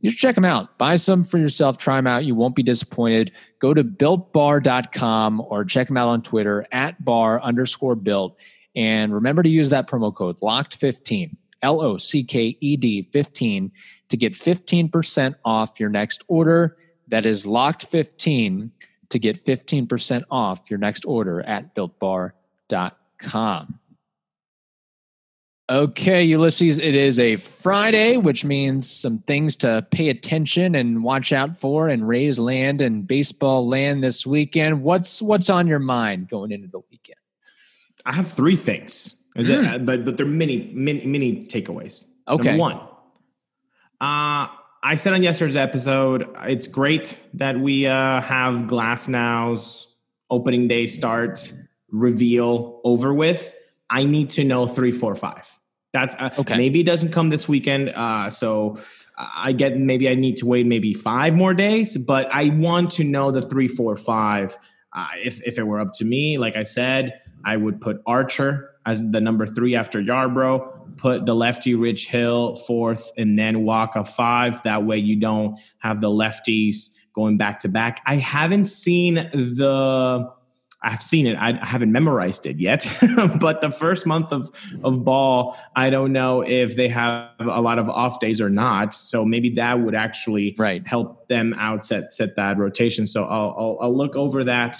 you 0.00 0.08
should 0.08 0.18
check 0.18 0.34
them 0.34 0.46
out. 0.46 0.78
Buy 0.78 0.94
some 0.94 1.24
for 1.24 1.36
yourself. 1.36 1.76
Try 1.76 1.96
them 1.96 2.06
out. 2.06 2.24
You 2.24 2.34
won't 2.34 2.54
be 2.54 2.62
disappointed. 2.62 3.32
Go 3.58 3.74
to 3.74 3.84
builtbar.com 3.84 5.40
or 5.40 5.64
check 5.66 5.88
them 5.88 5.98
out 5.98 6.08
on 6.08 6.22
Twitter 6.22 6.66
at 6.72 7.04
bar 7.04 7.42
underscore 7.42 7.96
built. 7.96 8.38
And 8.78 9.12
remember 9.12 9.42
to 9.42 9.48
use 9.48 9.70
that 9.70 9.88
promo 9.88 10.14
code 10.14 10.38
LOCKED15, 10.38 11.36
L 11.62 11.80
O 11.82 11.96
C 11.96 12.22
K 12.22 12.56
E 12.60 12.76
D 12.76 13.02
15, 13.02 13.72
to 14.08 14.16
get 14.16 14.34
15% 14.34 15.34
off 15.44 15.80
your 15.80 15.90
next 15.90 16.22
order. 16.28 16.76
That 17.08 17.26
is 17.26 17.44
locked15 17.44 18.70
to 19.08 19.18
get 19.18 19.44
15% 19.44 20.22
off 20.30 20.70
your 20.70 20.78
next 20.78 21.04
order 21.06 21.40
at 21.42 21.74
builtbar.com. 21.74 22.30
Okay, 25.70 26.22
Ulysses, 26.22 26.78
it 26.78 26.94
is 26.94 27.18
a 27.18 27.34
Friday, 27.36 28.16
which 28.16 28.44
means 28.44 28.88
some 28.88 29.18
things 29.18 29.56
to 29.56 29.84
pay 29.90 30.08
attention 30.08 30.76
and 30.76 31.02
watch 31.02 31.32
out 31.32 31.58
for 31.58 31.88
and 31.88 32.06
Rays 32.06 32.38
land 32.38 32.80
and 32.80 33.06
baseball 33.08 33.68
land 33.68 34.04
this 34.04 34.24
weekend. 34.24 34.82
What's 34.82 35.20
what's 35.20 35.50
on 35.50 35.66
your 35.66 35.80
mind 35.80 36.28
going 36.30 36.52
into 36.52 36.68
the 36.68 36.80
weekend? 36.90 37.17
I 38.08 38.12
have 38.12 38.26
three 38.32 38.56
things. 38.56 39.14
Is 39.36 39.48
Hmm. 39.48 39.64
it, 39.64 39.86
but 39.86 40.04
but 40.04 40.16
they're 40.16 40.26
many 40.26 40.70
many 40.74 41.06
many 41.06 41.44
takeaways. 41.46 42.06
Okay. 42.26 42.48
Number 42.56 42.60
one. 42.60 42.76
Uh 44.00 44.48
I 44.80 44.94
said 44.94 45.12
on 45.12 45.22
yesterday's 45.24 45.56
episode, 45.56 46.28
it's 46.44 46.68
great 46.68 47.20
that 47.34 47.58
we 47.58 47.86
uh, 47.86 48.20
have 48.20 48.68
Glasnow's 48.68 49.92
opening 50.30 50.68
day 50.68 50.86
start 50.86 51.52
reveal 51.90 52.80
over 52.84 53.12
with. 53.12 53.52
I 53.90 54.04
need 54.04 54.30
to 54.30 54.44
know 54.44 54.66
three, 54.68 54.92
four, 54.92 55.16
five. 55.16 55.50
That's 55.92 56.14
uh, 56.14 56.30
okay. 56.38 56.56
Maybe 56.56 56.80
it 56.80 56.86
doesn't 56.86 57.10
come 57.10 57.28
this 57.28 57.48
weekend. 57.48 57.88
Uh, 57.90 58.30
so 58.30 58.78
I 59.18 59.50
get 59.50 59.76
maybe 59.76 60.08
I 60.08 60.14
need 60.14 60.36
to 60.36 60.46
wait 60.46 60.64
maybe 60.66 60.94
five 60.94 61.34
more 61.34 61.54
days, 61.54 61.96
but 61.96 62.32
I 62.32 62.50
want 62.50 62.92
to 62.92 63.04
know 63.04 63.32
the 63.32 63.42
three, 63.42 63.66
four, 63.68 63.96
five. 63.96 64.56
Uh, 64.92 65.08
if 65.24 65.42
if 65.44 65.58
it 65.58 65.64
were 65.64 65.80
up 65.80 65.92
to 65.94 66.04
me, 66.04 66.38
like 66.38 66.54
I 66.54 66.62
said, 66.62 67.20
I 67.44 67.56
would 67.56 67.80
put 67.80 68.02
Archer 68.06 68.70
as 68.86 69.10
the 69.10 69.20
number 69.20 69.46
three 69.46 69.74
after 69.74 70.00
Yarbrough. 70.00 70.96
Put 70.96 71.26
the 71.26 71.34
lefty 71.34 71.74
Rich 71.74 72.08
Hill 72.08 72.56
fourth, 72.56 73.12
and 73.16 73.38
then 73.38 73.64
Wacha 73.64 74.06
five. 74.06 74.62
That 74.64 74.84
way 74.84 74.98
you 74.98 75.16
don't 75.16 75.58
have 75.78 76.00
the 76.00 76.08
lefties 76.08 76.96
going 77.12 77.36
back 77.36 77.60
to 77.60 77.68
back. 77.68 78.00
I 78.06 78.16
haven't 78.16 78.64
seen 78.64 79.14
the 79.14 80.28
I've 80.80 81.02
seen 81.02 81.26
it. 81.26 81.36
I 81.36 81.64
haven't 81.64 81.90
memorized 81.90 82.46
it 82.46 82.58
yet, 82.58 82.86
but 83.40 83.60
the 83.60 83.70
first 83.70 84.06
month 84.06 84.32
of 84.32 84.48
of 84.84 85.04
ball, 85.04 85.56
I 85.74 85.90
don't 85.90 86.12
know 86.12 86.42
if 86.42 86.76
they 86.76 86.88
have 86.88 87.30
a 87.40 87.60
lot 87.60 87.78
of 87.78 87.90
off 87.90 88.20
days 88.20 88.40
or 88.40 88.48
not. 88.48 88.94
So 88.94 89.24
maybe 89.24 89.50
that 89.50 89.80
would 89.80 89.96
actually 89.96 90.54
right. 90.56 90.86
help 90.86 91.26
them 91.26 91.54
out 91.58 91.84
set 91.84 92.12
set 92.12 92.36
that 92.36 92.58
rotation. 92.58 93.06
So 93.06 93.24
I'll 93.24 93.54
I'll, 93.58 93.78
I'll 93.82 93.96
look 93.96 94.14
over 94.14 94.44
that 94.44 94.76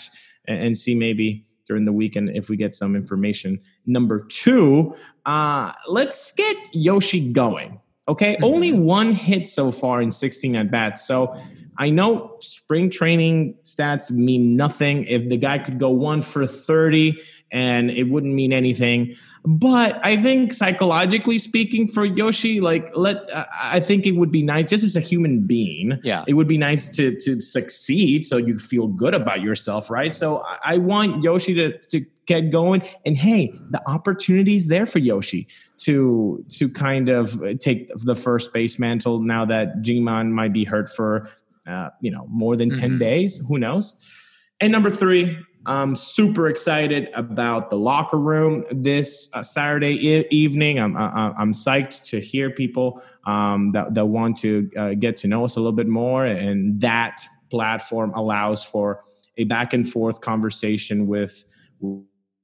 and, 0.47 0.63
and, 0.63 0.79
see 0.79 0.95
maybe 0.95 1.45
during 1.69 1.85
the 1.85 1.93
weekend 1.93 2.31
if 2.35 2.49
we 2.49 2.57
get 2.57 2.75
some 2.75 2.97
information. 2.97 3.61
Number 3.87 4.25
two, 4.25 4.97
uh, 5.27 5.73
let's 5.87 6.33
get 6.33 6.57
Yoshi 6.73 7.33
going. 7.33 7.81
Okay, 8.09 8.35
mm-hmm. 8.35 8.45
only 8.45 8.73
one 8.73 9.13
hit 9.13 9.47
so 9.47 9.71
far 9.71 10.03
in 10.03 10.11
16 10.11 10.57
at 10.57 10.71
bats. 10.71 11.07
So 11.07 11.39
I 11.77 11.91
know 11.91 12.35
spring 12.41 12.91
training 12.91 13.55
stats 13.63 14.11
mean 14.11 14.57
nothing. 14.57 15.05
If 15.05 15.29
the 15.29 15.37
guy 15.37 15.59
could 15.59 15.79
go 15.79 15.91
one 15.91 16.23
for 16.23 16.47
30 16.47 17.21
and 17.53 17.91
it 17.91 18.05
wouldn't 18.05 18.35
mean 18.35 18.53
anything. 18.53 19.15
But 19.51 19.99
I 20.05 20.21
think 20.21 20.53
psychologically 20.53 21.39
speaking 21.39 21.87
for 21.87 22.05
Yoshi, 22.05 22.61
like 22.61 22.95
let 22.95 23.17
I 23.59 23.81
think 23.81 24.05
it 24.05 24.13
would 24.13 24.31
be 24.31 24.43
nice 24.43 24.67
just 24.67 24.85
as 24.85 24.95
a 24.95 25.01
human 25.01 25.47
being. 25.47 25.99
Yeah. 26.03 26.25
It 26.29 26.35
would 26.35 26.49
be 26.49 26.59
nice 26.59 26.87
to 26.97 27.17
to 27.21 27.41
succeed 27.41 28.27
so 28.27 28.37
you 28.37 28.59
feel 28.59 28.89
good 28.89 29.15
about 29.15 29.41
yourself, 29.41 29.91
right? 29.91 30.13
So 30.13 30.45
I 30.63 30.77
want 30.77 31.25
Yoshi 31.25 31.55
to 31.55 31.79
to 31.79 32.05
get 32.27 32.51
going. 32.51 32.83
And 33.07 33.17
hey, 33.17 33.55
the 33.71 33.81
opportunity 33.89 34.57
is 34.57 34.69
there 34.69 34.85
for 34.85 34.99
Yoshi 34.99 35.49
to 35.79 36.45
to 36.51 36.69
kind 36.69 37.09
of 37.09 37.41
take 37.59 37.91
the 37.97 38.17
first 38.17 38.53
base 38.53 38.79
mantle 38.79 39.23
now 39.23 39.47
that 39.47 39.81
Ji-Man 39.81 40.31
might 40.31 40.53
be 40.53 40.65
hurt 40.65 40.91
for 40.91 41.31
uh, 41.67 41.89
you 42.01 42.11
know, 42.11 42.27
more 42.29 42.55
than 42.55 42.71
mm-hmm. 42.71 42.81
10 42.81 42.99
days. 42.99 43.43
Who 43.49 43.59
knows? 43.59 44.05
And 44.61 44.73
number 44.73 44.91
three, 44.91 45.39
I'm 45.69 45.97
super 45.97 46.49
excited 46.49 47.11
about 47.13 47.69
the 47.69 47.77
locker 47.77 48.17
room 48.19 48.65
this 48.71 49.31
uh, 49.35 49.43
Saturday 49.43 50.27
evening. 50.31 50.81
I'm, 50.81 50.97
I- 50.97 51.35
I'm 51.37 51.53
psyched 51.53 52.05
to 52.07 52.21
hear 52.21 52.51
people 52.51 53.03
um, 53.27 53.73
that, 53.73 53.93
that 53.95 54.07
want 54.07 54.39
to 54.39 54.71
uh, 54.79 54.95
get 54.95 55.17
to 55.19 55.29
know 55.29 55.45
us 55.45 55.57
a 55.57 55.61
little 55.61 55.73
bit 55.73 55.87
more. 55.87 56.25
And 56.25 56.81
that 56.81 57.21
platform 57.51 58.15
allows 58.15 58.65
for 58.65 59.03
a 59.37 59.45
back 59.45 59.75
and 59.75 59.89
forth 59.89 60.23
conversation 60.23 61.07
with 61.07 61.45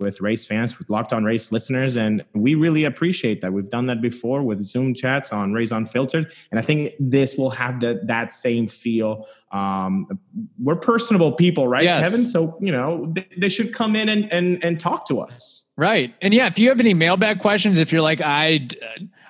with 0.01 0.21
Rays 0.21 0.47
fans, 0.47 0.79
with 0.79 0.91
Locked 0.91 1.13
On 1.13 1.25
Rays 1.25 1.53
listeners, 1.53 1.97
and 1.97 2.25
we 2.35 2.55
really 2.55 2.85
appreciate 2.85 3.41
that. 3.41 3.53
We've 3.53 3.69
done 3.69 3.87
that 3.87 4.01
before 4.01 4.43
with 4.43 4.61
Zoom 4.63 4.93
chats 4.93 5.33
on 5.33 5.53
Rays 5.53 5.73
Unfiltered, 5.73 6.33
and 6.51 6.59
I 6.59 6.63
think 6.63 6.93
this 6.99 7.37
will 7.37 7.51
have 7.51 7.81
the, 7.81 8.01
that 8.05 8.33
same 8.33 8.67
feel. 8.67 9.27
Um, 9.53 10.19
we're 10.61 10.77
personable 10.77 11.33
people, 11.33 11.69
right, 11.69 11.85
yes. 11.85 12.11
Kevin? 12.11 12.29
So 12.29 12.59
you 12.61 12.73
know 12.73 13.13
they, 13.15 13.27
they, 13.37 13.49
should 13.49 13.73
come 13.73 13.95
in 13.95 14.09
and, 14.09 14.33
and 14.33 14.63
and 14.65 14.81
talk 14.81 15.07
to 15.07 15.21
us, 15.21 15.73
right? 15.77 16.13
And 16.21 16.35
yeah, 16.35 16.49
if 16.49 16.59
you 16.59 16.69
have 16.71 16.81
any 16.81 16.95
mailbag 16.95 17.41
questions, 17.41 17.79
if 17.79 17.93
you're 17.93 18.03
like 18.03 18.21
I. 18.21 18.69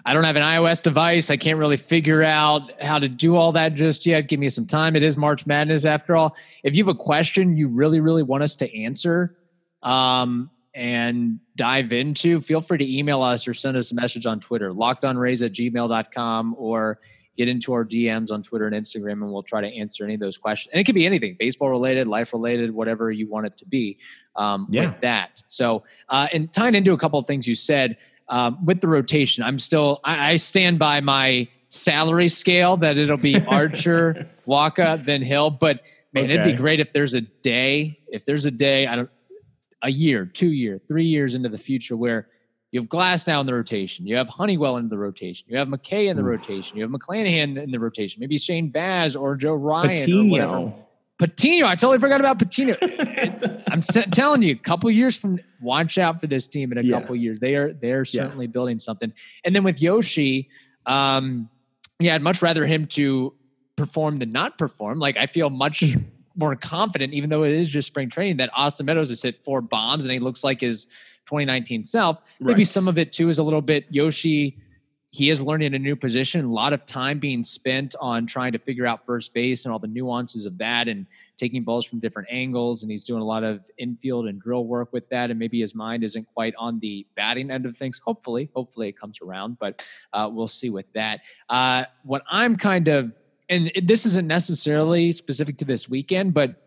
I 0.06 0.12
don't 0.12 0.24
have 0.24 0.36
an 0.36 0.42
iOS 0.42 0.82
device. 0.82 1.30
I 1.30 1.38
can't 1.38 1.58
really 1.58 1.78
figure 1.78 2.22
out 2.22 2.78
how 2.78 2.98
to 2.98 3.08
do 3.08 3.36
all 3.36 3.52
that 3.52 3.74
just 3.74 4.04
yet. 4.04 4.28
Give 4.28 4.38
me 4.38 4.50
some 4.50 4.66
time. 4.66 4.96
It 4.96 5.02
is 5.02 5.16
March 5.16 5.46
Madness 5.46 5.86
after 5.86 6.14
all. 6.14 6.36
If 6.62 6.76
you 6.76 6.84
have 6.84 6.94
a 6.94 6.98
question 6.98 7.56
you 7.56 7.68
really, 7.68 8.00
really 8.00 8.22
want 8.22 8.42
us 8.42 8.54
to 8.56 8.82
answer, 8.82 9.34
um, 9.82 10.50
and 10.74 11.38
dive 11.56 11.92
into, 11.92 12.40
feel 12.40 12.60
free 12.60 12.78
to 12.78 12.98
email 12.98 13.22
us 13.22 13.46
or 13.46 13.54
send 13.54 13.76
us 13.76 13.92
a 13.92 13.94
message 13.94 14.26
on 14.26 14.40
Twitter, 14.40 14.72
lockedonrays 14.72 15.44
at 15.44 15.52
gmail.com, 15.52 16.54
or 16.58 16.98
get 17.36 17.48
into 17.48 17.72
our 17.72 17.84
DMs 17.84 18.30
on 18.30 18.42
Twitter 18.42 18.66
and 18.66 18.74
Instagram, 18.74 19.22
and 19.22 19.32
we'll 19.32 19.42
try 19.42 19.60
to 19.60 19.68
answer 19.68 20.04
any 20.04 20.14
of 20.14 20.20
those 20.20 20.36
questions. 20.36 20.72
And 20.72 20.80
it 20.80 20.84
could 20.84 20.94
be 20.94 21.06
anything 21.06 21.36
baseball 21.38 21.68
related, 21.68 22.06
life 22.08 22.32
related, 22.32 22.72
whatever 22.72 23.10
you 23.10 23.28
want 23.28 23.46
it 23.46 23.56
to 23.58 23.66
be 23.66 23.98
um, 24.36 24.66
yeah. 24.70 24.86
with 24.86 25.00
that. 25.00 25.42
So, 25.46 25.84
uh, 26.08 26.28
and 26.32 26.52
tying 26.52 26.74
into 26.74 26.92
a 26.92 26.98
couple 26.98 27.18
of 27.18 27.26
things 27.26 27.46
you 27.46 27.54
said 27.54 27.96
um, 28.28 28.64
with 28.64 28.80
the 28.80 28.88
rotation, 28.88 29.44
I'm 29.44 29.58
still, 29.58 30.00
I, 30.04 30.32
I 30.32 30.36
stand 30.36 30.78
by 30.78 31.00
my 31.00 31.48
salary 31.68 32.28
scale 32.28 32.76
that 32.78 32.98
it'll 32.98 33.16
be 33.16 33.40
Archer, 33.48 34.28
Wacha, 34.46 35.04
then 35.04 35.22
Hill. 35.22 35.50
But 35.50 35.82
man, 36.12 36.24
okay. 36.24 36.34
it'd 36.34 36.46
be 36.46 36.52
great 36.52 36.80
if 36.80 36.92
there's 36.92 37.14
a 37.14 37.20
day, 37.20 37.98
if 38.08 38.24
there's 38.24 38.44
a 38.46 38.50
day, 38.50 38.86
I 38.86 38.96
don't, 38.96 39.10
a 39.84 39.90
year, 39.90 40.26
two 40.26 40.50
year, 40.50 40.78
three 40.78 41.04
years 41.04 41.34
into 41.34 41.48
the 41.48 41.58
future 41.58 41.96
where 41.96 42.26
you 42.72 42.80
have 42.80 42.88
Glasnow 42.88 43.40
in 43.40 43.46
the 43.46 43.54
rotation, 43.54 44.06
you 44.06 44.16
have 44.16 44.28
Honeywell 44.28 44.78
in 44.78 44.88
the 44.88 44.98
rotation, 44.98 45.46
you 45.48 45.56
have 45.58 45.68
McKay 45.68 46.10
in 46.10 46.16
the 46.16 46.24
rotation, 46.24 46.76
you 46.76 46.82
have 46.82 46.90
McClanahan 46.90 47.62
in 47.62 47.70
the 47.70 47.78
rotation, 47.78 48.18
maybe 48.18 48.36
Shane 48.36 48.70
Baz 48.70 49.14
or 49.14 49.36
Joe 49.36 49.54
Ryan 49.54 49.88
Patino. 49.90 50.24
or 50.24 50.64
whatever. 50.64 50.74
Patino, 51.20 51.66
I 51.68 51.76
totally 51.76 51.98
forgot 51.98 52.18
about 52.18 52.40
Patino. 52.40 52.76
I'm 53.70 53.80
telling 53.80 54.42
you, 54.42 54.54
a 54.54 54.58
couple 54.58 54.90
years 54.90 55.14
from 55.14 55.38
watch 55.60 55.98
out 55.98 56.20
for 56.20 56.26
this 56.26 56.48
team 56.48 56.72
in 56.72 56.78
a 56.78 56.82
yeah. 56.82 56.98
couple 56.98 57.14
years. 57.14 57.38
They 57.38 57.54
are 57.54 57.72
they 57.72 57.92
are 57.92 58.04
certainly 58.04 58.46
yeah. 58.46 58.50
building 58.50 58.80
something. 58.80 59.12
And 59.44 59.54
then 59.54 59.62
with 59.62 59.80
Yoshi, 59.80 60.48
um, 60.86 61.48
yeah, 62.00 62.16
I'd 62.16 62.22
much 62.22 62.42
rather 62.42 62.66
him 62.66 62.86
to 62.88 63.32
perform 63.76 64.18
than 64.18 64.32
not 64.32 64.58
perform. 64.58 64.98
Like 64.98 65.16
I 65.16 65.26
feel 65.26 65.50
much 65.50 65.84
more 66.36 66.56
confident, 66.56 67.12
even 67.12 67.30
though 67.30 67.44
it 67.44 67.52
is 67.52 67.68
just 67.70 67.88
spring 67.88 68.10
training, 68.10 68.38
that 68.38 68.50
Austin 68.54 68.86
Meadows 68.86 69.08
has 69.08 69.22
hit 69.22 69.44
four 69.44 69.60
bombs 69.60 70.04
and 70.04 70.12
he 70.12 70.18
looks 70.18 70.44
like 70.44 70.60
his 70.60 70.86
2019 71.26 71.84
self. 71.84 72.18
Right. 72.40 72.52
Maybe 72.52 72.64
some 72.64 72.88
of 72.88 72.98
it 72.98 73.12
too 73.12 73.28
is 73.28 73.38
a 73.38 73.42
little 73.42 73.62
bit 73.62 73.86
Yoshi. 73.90 74.58
He 75.10 75.30
is 75.30 75.40
learning 75.40 75.74
a 75.74 75.78
new 75.78 75.94
position, 75.94 76.44
a 76.44 76.52
lot 76.52 76.72
of 76.72 76.84
time 76.86 77.20
being 77.20 77.44
spent 77.44 77.94
on 78.00 78.26
trying 78.26 78.50
to 78.50 78.58
figure 78.58 78.84
out 78.84 79.06
first 79.06 79.32
base 79.32 79.64
and 79.64 79.72
all 79.72 79.78
the 79.78 79.86
nuances 79.86 80.44
of 80.44 80.58
that 80.58 80.88
and 80.88 81.06
taking 81.36 81.62
balls 81.62 81.84
from 81.86 82.00
different 82.00 82.26
angles. 82.32 82.82
And 82.82 82.90
he's 82.90 83.04
doing 83.04 83.22
a 83.22 83.24
lot 83.24 83.44
of 83.44 83.70
infield 83.78 84.26
and 84.26 84.40
drill 84.40 84.66
work 84.66 84.92
with 84.92 85.08
that. 85.10 85.30
And 85.30 85.38
maybe 85.38 85.60
his 85.60 85.72
mind 85.72 86.02
isn't 86.02 86.26
quite 86.34 86.52
on 86.58 86.80
the 86.80 87.06
batting 87.14 87.52
end 87.52 87.64
of 87.64 87.76
things. 87.76 88.00
Hopefully, 88.04 88.50
hopefully 88.56 88.88
it 88.88 88.98
comes 88.98 89.20
around, 89.20 89.56
but 89.60 89.86
uh, 90.12 90.28
we'll 90.32 90.48
see 90.48 90.70
with 90.70 90.92
that. 90.94 91.20
Uh, 91.48 91.84
what 92.02 92.22
I'm 92.28 92.56
kind 92.56 92.88
of 92.88 93.16
and 93.48 93.70
this 93.82 94.06
isn't 94.06 94.26
necessarily 94.26 95.12
specific 95.12 95.58
to 95.58 95.64
this 95.64 95.88
weekend, 95.88 96.34
but 96.34 96.62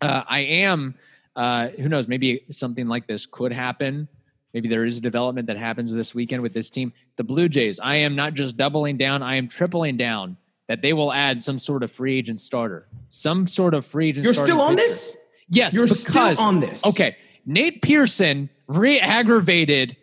uh, 0.00 0.22
I 0.28 0.40
am. 0.40 0.94
Uh, 1.34 1.68
who 1.68 1.88
knows? 1.88 2.08
Maybe 2.08 2.44
something 2.50 2.86
like 2.86 3.06
this 3.06 3.26
could 3.26 3.52
happen. 3.52 4.08
Maybe 4.52 4.68
there 4.68 4.84
is 4.84 4.98
a 4.98 5.00
development 5.00 5.46
that 5.46 5.56
happens 5.56 5.92
this 5.92 6.14
weekend 6.14 6.42
with 6.42 6.52
this 6.52 6.68
team. 6.68 6.92
The 7.16 7.24
Blue 7.24 7.48
Jays. 7.48 7.80
I 7.80 7.96
am 7.96 8.14
not 8.14 8.34
just 8.34 8.56
doubling 8.56 8.98
down. 8.98 9.22
I 9.22 9.36
am 9.36 9.48
tripling 9.48 9.96
down 9.96 10.36
that 10.68 10.82
they 10.82 10.92
will 10.92 11.12
add 11.12 11.42
some 11.42 11.58
sort 11.58 11.82
of 11.82 11.90
free 11.90 12.18
agent 12.18 12.40
starter, 12.40 12.86
some 13.08 13.46
sort 13.46 13.74
of 13.74 13.86
free 13.86 14.08
agent. 14.08 14.24
You're 14.24 14.34
still 14.34 14.60
on 14.60 14.74
pitcher. 14.76 14.86
this. 14.88 15.30
Yes, 15.48 15.74
you're 15.74 15.84
because, 15.84 16.02
still 16.02 16.40
on 16.40 16.60
this. 16.60 16.86
Okay, 16.86 17.16
Nate 17.46 17.82
Pearson 17.82 18.48
re-aggravated 18.68 19.96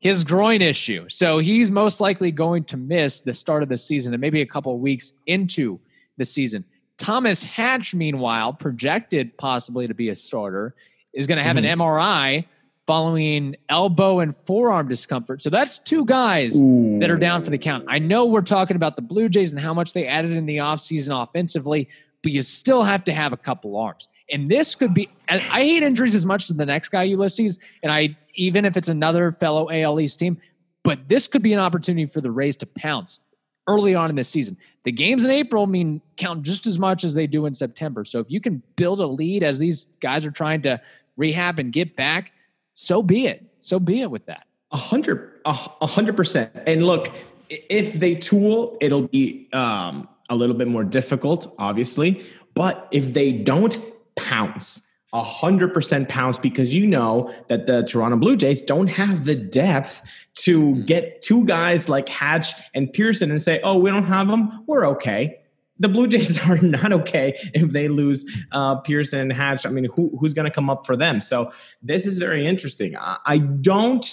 his 0.00 0.24
groin 0.24 0.62
issue. 0.62 1.08
So 1.08 1.38
he's 1.38 1.70
most 1.70 2.00
likely 2.00 2.30
going 2.30 2.64
to 2.64 2.76
miss 2.76 3.20
the 3.20 3.34
start 3.34 3.62
of 3.62 3.68
the 3.68 3.76
season 3.76 4.14
and 4.14 4.20
maybe 4.20 4.40
a 4.40 4.46
couple 4.46 4.74
of 4.74 4.80
weeks 4.80 5.12
into 5.26 5.80
the 6.16 6.24
season. 6.24 6.64
Thomas 6.98 7.42
Hatch, 7.42 7.94
meanwhile, 7.94 8.52
projected 8.52 9.36
possibly 9.38 9.86
to 9.86 9.94
be 9.94 10.08
a 10.08 10.16
starter, 10.16 10.74
is 11.12 11.26
going 11.26 11.38
to 11.38 11.44
have 11.44 11.56
mm-hmm. 11.56 11.66
an 11.66 11.78
MRI 11.78 12.44
following 12.86 13.54
elbow 13.68 14.20
and 14.20 14.34
forearm 14.34 14.88
discomfort. 14.88 15.42
So 15.42 15.50
that's 15.50 15.78
two 15.78 16.04
guys 16.06 16.56
Ooh. 16.56 16.98
that 17.00 17.10
are 17.10 17.18
down 17.18 17.42
for 17.42 17.50
the 17.50 17.58
count. 17.58 17.84
I 17.86 17.98
know 17.98 18.24
we're 18.24 18.40
talking 18.40 18.76
about 18.76 18.96
the 18.96 19.02
Blue 19.02 19.28
Jays 19.28 19.52
and 19.52 19.60
how 19.60 19.74
much 19.74 19.92
they 19.92 20.06
added 20.06 20.32
in 20.32 20.46
the 20.46 20.56
offseason 20.56 21.22
offensively, 21.22 21.88
but 22.22 22.32
you 22.32 22.40
still 22.42 22.82
have 22.82 23.04
to 23.04 23.12
have 23.12 23.32
a 23.32 23.36
couple 23.36 23.76
arms. 23.76 24.08
And 24.30 24.50
this 24.50 24.74
could 24.74 24.94
be, 24.94 25.08
I 25.28 25.38
hate 25.38 25.82
injuries 25.82 26.14
as 26.14 26.24
much 26.24 26.50
as 26.50 26.56
the 26.56 26.66
next 26.66 26.88
guy, 26.88 27.02
Ulysses. 27.04 27.58
And 27.82 27.92
I 27.92 28.16
even 28.38 28.64
if 28.64 28.76
it's 28.76 28.88
another 28.88 29.30
fellow 29.32 29.68
AL 29.70 30.00
East 30.00 30.18
team. 30.18 30.38
But 30.84 31.08
this 31.08 31.28
could 31.28 31.42
be 31.42 31.52
an 31.52 31.58
opportunity 31.58 32.06
for 32.06 32.22
the 32.22 32.30
Rays 32.30 32.56
to 32.58 32.66
pounce 32.66 33.22
early 33.66 33.94
on 33.94 34.08
in 34.08 34.16
the 34.16 34.24
season. 34.24 34.56
The 34.84 34.92
games 34.92 35.24
in 35.24 35.30
April 35.30 35.66
mean 35.66 36.00
count 36.16 36.42
just 36.42 36.66
as 36.66 36.78
much 36.78 37.04
as 37.04 37.12
they 37.12 37.26
do 37.26 37.44
in 37.44 37.52
September. 37.52 38.04
So 38.06 38.20
if 38.20 38.30
you 38.30 38.40
can 38.40 38.62
build 38.76 39.00
a 39.00 39.06
lead 39.06 39.42
as 39.42 39.58
these 39.58 39.84
guys 40.00 40.24
are 40.24 40.30
trying 40.30 40.62
to 40.62 40.80
rehab 41.18 41.58
and 41.58 41.70
get 41.72 41.94
back, 41.94 42.32
so 42.74 43.02
be 43.02 43.26
it. 43.26 43.44
So 43.60 43.78
be 43.78 44.00
it 44.00 44.10
with 44.10 44.24
that. 44.26 44.46
A 44.70 44.76
hundred, 44.76 45.40
a 45.44 45.86
hundred 45.86 46.16
percent. 46.16 46.52
And 46.66 46.86
look, 46.86 47.14
if 47.50 47.94
they 47.94 48.14
tool, 48.14 48.78
it'll 48.80 49.08
be 49.08 49.48
um, 49.52 50.08
a 50.30 50.36
little 50.36 50.54
bit 50.54 50.68
more 50.68 50.84
difficult, 50.84 51.54
obviously. 51.58 52.24
But 52.54 52.88
if 52.90 53.14
they 53.14 53.32
don't 53.32 53.78
pounce, 54.16 54.87
100% 55.14 56.08
pounce 56.08 56.38
because 56.38 56.74
you 56.74 56.86
know 56.86 57.32
that 57.48 57.66
the 57.66 57.82
Toronto 57.84 58.16
Blue 58.18 58.36
Jays 58.36 58.60
don't 58.60 58.88
have 58.88 59.24
the 59.24 59.34
depth 59.34 60.02
to 60.44 60.74
Hmm. 60.74 60.82
get 60.82 61.20
two 61.22 61.44
guys 61.46 61.88
like 61.88 62.08
Hatch 62.08 62.52
and 62.74 62.92
Pearson 62.92 63.30
and 63.30 63.40
say, 63.42 63.60
oh, 63.62 63.78
we 63.78 63.90
don't 63.90 64.04
have 64.04 64.28
them. 64.28 64.62
We're 64.66 64.86
okay. 64.88 65.38
The 65.80 65.88
Blue 65.88 66.06
Jays 66.08 66.38
are 66.50 66.60
not 66.60 66.92
okay 66.92 67.34
if 67.54 67.70
they 67.70 67.88
lose 67.88 68.24
uh, 68.52 68.76
Pearson 68.76 69.20
and 69.20 69.32
Hatch. 69.32 69.64
I 69.66 69.70
mean, 69.70 69.84
who, 69.94 70.16
who's 70.20 70.34
going 70.34 70.44
to 70.44 70.54
come 70.54 70.68
up 70.70 70.86
for 70.86 70.96
them? 70.96 71.20
So 71.20 71.52
this 71.82 72.06
is 72.06 72.18
very 72.18 72.46
interesting. 72.46 72.96
I, 72.96 73.18
I 73.24 73.38
don't 73.38 74.04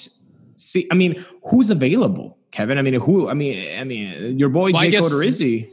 see. 0.56 0.88
I 0.92 0.96
mean, 0.96 1.26
who's 1.44 1.70
available, 1.70 2.38
Kevin? 2.52 2.78
I 2.78 2.82
mean, 2.82 2.94
who? 2.96 3.28
I 3.30 3.34
mean, 3.34 3.78
I 3.78 3.84
mean, 3.84 4.40
your 4.40 4.50
boy 4.50 4.72
Well, 4.72 4.82
Jake 4.84 4.94
Odorizzi. 4.96 5.70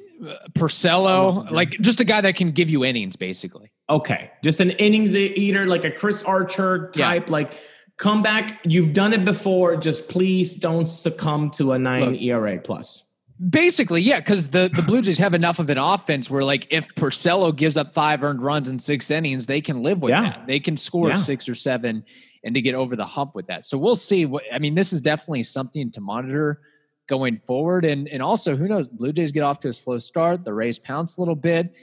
Porcello, 0.52 1.50
like 1.50 1.70
just 1.80 2.00
a 2.00 2.04
guy 2.04 2.20
that 2.20 2.36
can 2.36 2.52
give 2.52 2.70
you 2.70 2.84
innings, 2.84 3.16
basically. 3.16 3.72
Okay, 3.92 4.30
just 4.42 4.60
an 4.60 4.70
innings 4.70 5.14
eater, 5.16 5.66
like 5.66 5.84
a 5.84 5.90
Chris 5.90 6.22
Archer 6.22 6.90
Yeah. 6.96 7.06
type. 7.06 7.30
Like, 7.30 7.52
come 7.98 8.22
back. 8.22 8.58
You've 8.64 8.92
done 8.94 9.12
it 9.12 9.24
before. 9.24 9.76
Just 9.76 10.08
please 10.08 10.54
don't 10.54 10.86
succumb 10.86 11.50
to 11.52 11.72
a 11.72 11.78
nine 11.78 12.12
Look. 12.12 12.22
ERA 12.22 12.58
plus. 12.58 13.08
Basically, 13.50 14.00
yeah, 14.00 14.20
because 14.20 14.48
the, 14.50 14.70
the 14.72 14.82
Blue 14.82 15.02
Jays 15.02 15.18
have 15.18 15.34
enough 15.34 15.58
of 15.58 15.68
an 15.68 15.76
offense 15.78 16.30
where, 16.30 16.44
like, 16.44 16.66
if 16.70 16.94
Porcello 16.94 17.54
gives 17.54 17.76
up 17.76 17.92
five 17.92 18.22
earned 18.22 18.40
runs 18.40 18.68
in 18.68 18.78
six 18.78 19.10
innings, 19.10 19.46
they 19.46 19.60
can 19.60 19.82
live 19.82 20.00
with 20.00 20.10
Yeah. 20.10 20.22
that. 20.22 20.46
They 20.46 20.60
can 20.60 20.76
score 20.76 21.08
Yeah. 21.08 21.14
six 21.16 21.48
or 21.48 21.54
seven 21.54 22.04
and 22.44 22.54
to 22.54 22.60
get 22.62 22.74
over 22.74 22.94
the 22.96 23.04
hump 23.06 23.34
with 23.34 23.46
that. 23.48 23.66
So 23.66 23.76
we'll 23.78 23.96
see. 23.96 24.26
What 24.26 24.44
I 24.52 24.58
mean, 24.58 24.74
this 24.74 24.92
is 24.92 25.00
definitely 25.00 25.42
something 25.42 25.90
to 25.92 26.00
monitor 26.00 26.60
going 27.08 27.40
forward. 27.46 27.84
And 27.84 28.08
and 28.08 28.22
also, 28.22 28.56
who 28.56 28.68
knows? 28.68 28.86
Blue 28.88 29.12
Jays 29.12 29.32
get 29.32 29.42
off 29.42 29.60
to 29.60 29.68
a 29.68 29.72
slow 29.72 29.98
start. 29.98 30.44
The 30.44 30.54
Rays 30.54 30.78
pounce 30.78 31.16
a 31.18 31.20
little 31.20 31.34
bit, 31.36 31.74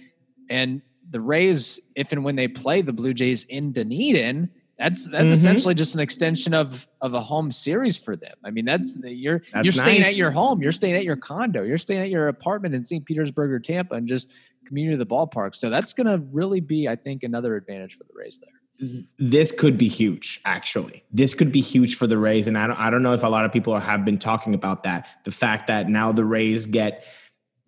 and 0.49 0.81
the 1.09 1.21
Rays, 1.21 1.79
if 1.95 2.11
and 2.11 2.23
when 2.23 2.35
they 2.35 2.47
play 2.47 2.81
the 2.81 2.93
Blue 2.93 3.13
Jays 3.13 3.43
in 3.45 3.71
Dunedin, 3.71 4.49
that's 4.77 5.07
that's 5.09 5.29
Mhm. 5.29 5.33
essentially 5.33 5.73
just 5.73 5.93
an 5.95 5.99
extension 5.99 6.53
of 6.53 6.87
of 7.01 7.13
a 7.13 7.19
home 7.19 7.51
series 7.51 7.97
for 7.97 8.15
them. 8.15 8.35
I 8.45 8.51
mean, 8.51 8.65
that's 8.65 8.97
you're 9.03 9.41
That's 9.53 9.65
you're 9.65 9.73
staying 9.73 10.01
nice. 10.01 10.11
at 10.11 10.17
your 10.17 10.31
home, 10.31 10.61
you're 10.61 10.71
staying 10.71 10.95
at 10.95 11.03
your 11.03 11.17
condo, 11.17 11.63
you're 11.63 11.77
staying 11.77 12.01
at 12.01 12.09
your 12.09 12.27
apartment 12.29 12.75
in 12.75 12.83
St. 12.83 13.05
Petersburg 13.05 13.51
or 13.51 13.59
Tampa, 13.59 13.95
and 13.95 14.07
just 14.07 14.31
commuting 14.65 14.91
to 14.97 15.03
the 15.03 15.05
ballpark. 15.09 15.55
So 15.55 15.69
that's 15.69 15.93
going 15.93 16.05
to 16.07 16.23
really 16.31 16.59
be, 16.61 16.87
I 16.87 16.95
think, 16.95 17.23
another 17.23 17.55
advantage 17.55 17.97
for 17.97 18.03
the 18.03 18.13
Rays 18.15 18.39
there. 18.39 18.99
This 19.17 19.51
could 19.51 19.77
be 19.77 19.87
huge. 19.89 20.39
Actually, 20.45 21.03
this 21.11 21.33
could 21.33 21.51
be 21.51 21.59
huge 21.59 21.95
for 21.95 22.07
the 22.07 22.17
Rays, 22.17 22.47
and 22.47 22.57
I 22.57 22.67
don't. 22.67 22.79
I 22.79 22.89
don't 22.89 23.03
know 23.03 23.13
if 23.13 23.23
a 23.23 23.27
lot 23.27 23.43
of 23.43 23.51
people 23.51 23.77
have 23.77 24.05
been 24.05 24.17
talking 24.19 24.53
about 24.53 24.83
that. 24.83 25.07
The 25.25 25.31
fact 25.31 25.67
that 25.67 25.89
now 25.89 26.13
the 26.13 26.23
Rays 26.23 26.65
get 26.65 27.03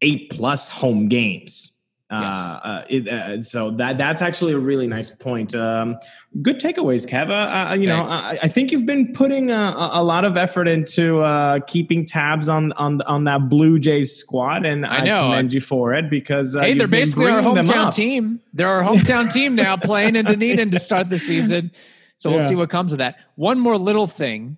eight 0.01 0.29
plus 0.29 0.69
home 0.69 1.09
games. 1.09 1.77
Uh, 2.11 2.59
uh, 2.63 2.85
it, 2.89 3.07
uh, 3.07 3.41
so 3.41 3.71
that 3.71 3.97
that's 3.97 4.21
actually 4.21 4.51
a 4.51 4.59
really 4.59 4.85
nice 4.85 5.09
point. 5.09 5.55
Um, 5.55 5.97
good 6.41 6.59
takeaways, 6.59 7.09
Kev. 7.09 7.29
Uh, 7.29 7.71
uh, 7.71 7.73
you 7.73 7.87
know, 7.87 8.03
I, 8.03 8.37
I 8.43 8.47
think 8.49 8.71
you've 8.71 8.85
been 8.85 9.13
putting 9.13 9.49
a, 9.49 9.75
a- 9.93 10.03
lot 10.03 10.25
of 10.25 10.35
effort 10.35 10.67
into 10.67 11.21
uh, 11.21 11.59
keeping 11.67 12.05
tabs 12.05 12.49
on 12.49 12.73
on 12.73 13.01
on 13.03 13.23
that 13.23 13.47
Blue 13.47 13.79
Jays 13.79 14.13
squad, 14.13 14.65
and 14.65 14.85
I 14.85 14.97
I, 14.97 15.05
know. 15.05 15.21
commend 15.21 15.53
you 15.53 15.61
for 15.61 15.93
it 15.93 16.09
because 16.09 16.55
uh, 16.55 16.61
hey, 16.61 16.73
they're 16.73 16.87
basically 16.87 17.27
our 17.27 17.41
hometown 17.41 17.93
team. 17.93 18.41
They're 18.53 18.67
our 18.67 18.83
hometown 18.83 19.31
team 19.31 19.55
now 19.55 19.77
playing 19.77 20.17
in 20.17 20.25
Dunedin 20.25 20.69
to 20.71 20.79
start 20.79 21.09
the 21.09 21.19
season. 21.19 21.71
So 22.17 22.29
we'll 22.29 22.47
see 22.47 22.55
what 22.55 22.69
comes 22.69 22.91
of 22.91 22.99
that. 22.99 23.15
One 23.35 23.57
more 23.57 23.77
little 23.77 24.05
thing. 24.05 24.57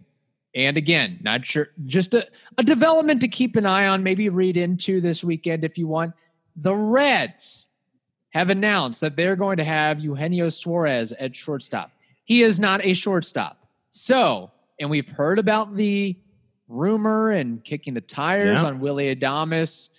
And 0.55 0.77
again, 0.77 1.19
not 1.21 1.45
sure, 1.45 1.69
just 1.85 2.13
a, 2.13 2.27
a 2.57 2.63
development 2.63 3.21
to 3.21 3.27
keep 3.27 3.55
an 3.55 3.65
eye 3.65 3.87
on, 3.87 4.03
maybe 4.03 4.29
read 4.29 4.55
into 4.55 5.01
this 5.01 5.23
weekend 5.23 5.63
if 5.63 5.77
you 5.77 5.87
want. 5.87 6.13
The 6.55 6.75
Reds 6.75 7.67
have 8.31 8.49
announced 8.49 9.01
that 9.01 9.15
they're 9.15 9.35
going 9.35 9.57
to 9.57 9.63
have 9.63 9.99
Eugenio 9.99 10.49
Suarez 10.49 11.13
at 11.13 11.35
shortstop. 11.35 11.91
He 12.25 12.41
is 12.41 12.59
not 12.59 12.83
a 12.83 12.93
shortstop. 12.93 13.57
So, 13.91 14.51
and 14.79 14.89
we've 14.89 15.07
heard 15.07 15.39
about 15.39 15.75
the 15.75 16.15
rumor 16.67 17.31
and 17.31 17.63
kicking 17.63 17.93
the 17.93 18.01
tires 18.01 18.61
Yeah. 18.61 18.69
on 18.69 18.79
Willy 18.79 19.15
Adames 19.15 19.89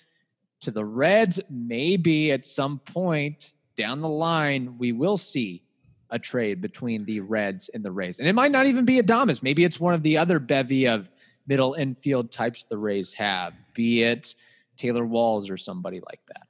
to 0.60 0.70
the 0.70 0.84
Reds. 0.84 1.38
Maybe 1.48 2.32
at 2.32 2.44
some 2.44 2.78
point 2.80 3.52
down 3.76 4.00
the 4.00 4.08
line, 4.08 4.78
we 4.78 4.92
will 4.92 5.16
see 5.16 5.62
a 6.10 6.18
trade 6.18 6.60
between 6.60 7.04
the 7.04 7.20
Reds 7.20 7.68
and 7.72 7.84
the 7.84 7.90
Rays. 7.90 8.18
And 8.18 8.28
it 8.28 8.34
might 8.34 8.52
not 8.52 8.66
even 8.66 8.84
be 8.84 9.00
Adamas. 9.00 9.42
Maybe 9.42 9.64
it's 9.64 9.80
one 9.80 9.94
of 9.94 10.02
the 10.02 10.16
other 10.16 10.38
bevy 10.38 10.86
of 10.86 11.10
middle 11.46 11.74
infield 11.74 12.30
types 12.32 12.64
the 12.64 12.78
Rays 12.78 13.12
have, 13.14 13.52
be 13.74 14.02
it 14.02 14.34
Taylor 14.76 15.04
Walls 15.04 15.50
or 15.50 15.56
somebody 15.56 16.00
like 16.00 16.20
that. 16.28 16.46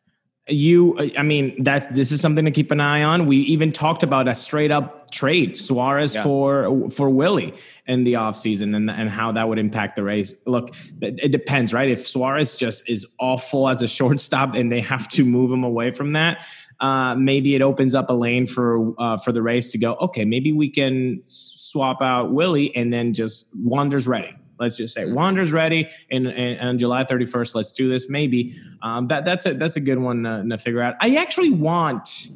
you 0.47 0.95
i 1.17 1.23
mean 1.23 1.63
that's 1.65 1.87
this 1.87 2.13
is 2.13 2.21
something 2.21 2.45
to 2.45 2.51
keep 2.51 2.71
an 2.71 2.79
eye 2.81 3.03
on 3.03 3.25
we 3.25 3.39
even 3.39 3.73
talked 3.73 4.03
about 4.03 4.29
a 4.29 4.35
straight 4.35 4.71
up 4.71 5.11
trade 5.11 5.57
suarez 5.57 6.15
Yeah. 6.15 6.23
for 6.23 6.91
for 6.91 7.09
willie 7.09 7.55
in 7.87 8.05
the 8.05 8.13
offseason 8.15 8.77
and, 8.77 8.91
and 8.91 9.09
how 9.09 9.33
that 9.33 9.49
would 9.49 9.59
impact 9.59 9.97
the 9.97 10.03
Rays 10.03 10.43
look 10.45 10.75
it, 11.01 11.33
depends 11.33 11.73
right 11.73 11.89
if 11.89 12.07
suarez 12.07 12.55
just 12.55 12.91
is 12.91 13.07
awful 13.21 13.71
as 13.71 13.81
a 13.81 13.89
shortstop 13.99 14.55
and 14.55 14.71
they 14.71 14.81
have 14.83 15.09
to 15.17 15.25
move 15.25 15.51
him 15.51 15.65
away 15.65 15.91
from 15.91 16.13
that 16.13 16.45
uh, 16.81 17.15
maybe 17.15 17.55
it 17.55 17.63
opens 17.63 17.95
up 17.95 18.11
a 18.11 18.13
lane 18.13 18.47
for 18.47 18.95
uh, 19.01 19.17
for 19.17 19.33
the 19.33 19.41
Rays 19.41 19.71
to 19.73 19.79
go 19.79 19.95
okay 19.95 20.27
maybe 20.27 20.53
we 20.53 20.69
can 20.69 21.23
swap 21.25 22.03
out 22.03 22.33
willie 22.33 22.75
and 22.77 22.93
then 22.93 23.15
just 23.15 23.49
Wander's 23.57 24.07
ready 24.07 24.35
let's 24.59 24.77
just 24.77 24.95
say 24.95 25.05
Wander's 25.05 25.53
ready 25.53 25.89
and, 26.11 26.27
and 26.27 26.61
on 26.61 26.79
july 26.79 27.05
31st 27.05 27.55
let's 27.55 27.73
do 27.73 27.89
this 27.89 28.09
maybe 28.09 28.57
um, 28.83 29.07
that 29.09 29.25
that's 29.25 29.47
a 29.47 29.55
that's 29.55 29.77
a 29.77 29.81
good 29.81 29.99
one 29.99 30.23
to, 30.25 30.45
to 30.49 30.59
figure 30.59 30.81
out. 30.83 30.95
I 31.01 31.17
actually 31.17 31.51
want 31.51 32.29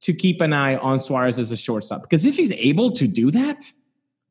to 0.00 0.12
keep 0.12 0.40
an 0.40 0.52
eye 0.52 0.76
on 0.76 0.98
Suarez 0.98 1.38
as 1.38 1.50
a 1.52 1.56
shortstop 1.56 2.02
because 2.02 2.24
if 2.24 2.36
he's 2.36 2.52
able 2.52 2.90
to 2.92 3.06
do 3.06 3.30
that, 3.32 3.64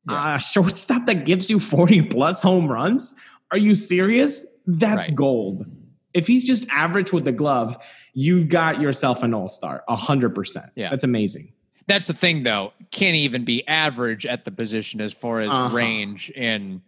Yeah. 0.09 0.35
a 0.35 0.39
shortstop 0.39 1.05
that 1.07 1.25
gives 1.25 1.49
you 1.49 1.59
forty 1.59 2.01
plus 2.01 2.41
home 2.41 2.67
runs, 2.71 3.19
are 3.51 3.57
you 3.57 3.75
serious? 3.75 4.57
That's 4.65 5.09
Right. 5.09 5.17
gold. 5.17 5.65
If 6.13 6.25
he's 6.27 6.45
just 6.47 6.67
average 6.69 7.11
with 7.13 7.25
the 7.25 7.31
glove, 7.33 7.77
you've 8.13 8.49
got 8.49 8.81
yourself 8.81 9.21
an 9.23 9.33
all 9.33 9.49
star, 9.49 9.83
hundred 9.89 10.33
percent. 10.33 10.67
Yeah. 10.75 10.89
that's 10.89 11.03
amazing. 11.03 11.51
That's 11.87 12.07
the 12.07 12.13
thing, 12.13 12.43
though. 12.43 12.73
Can't 12.91 13.15
even 13.15 13.45
be 13.45 13.65
average 13.67 14.25
at 14.25 14.43
the 14.45 14.51
position 14.51 14.99
as 14.99 15.13
far 15.13 15.41
as 15.41 15.51
Uh-huh. 15.51 15.73
range 15.75 16.31
and 16.35 16.81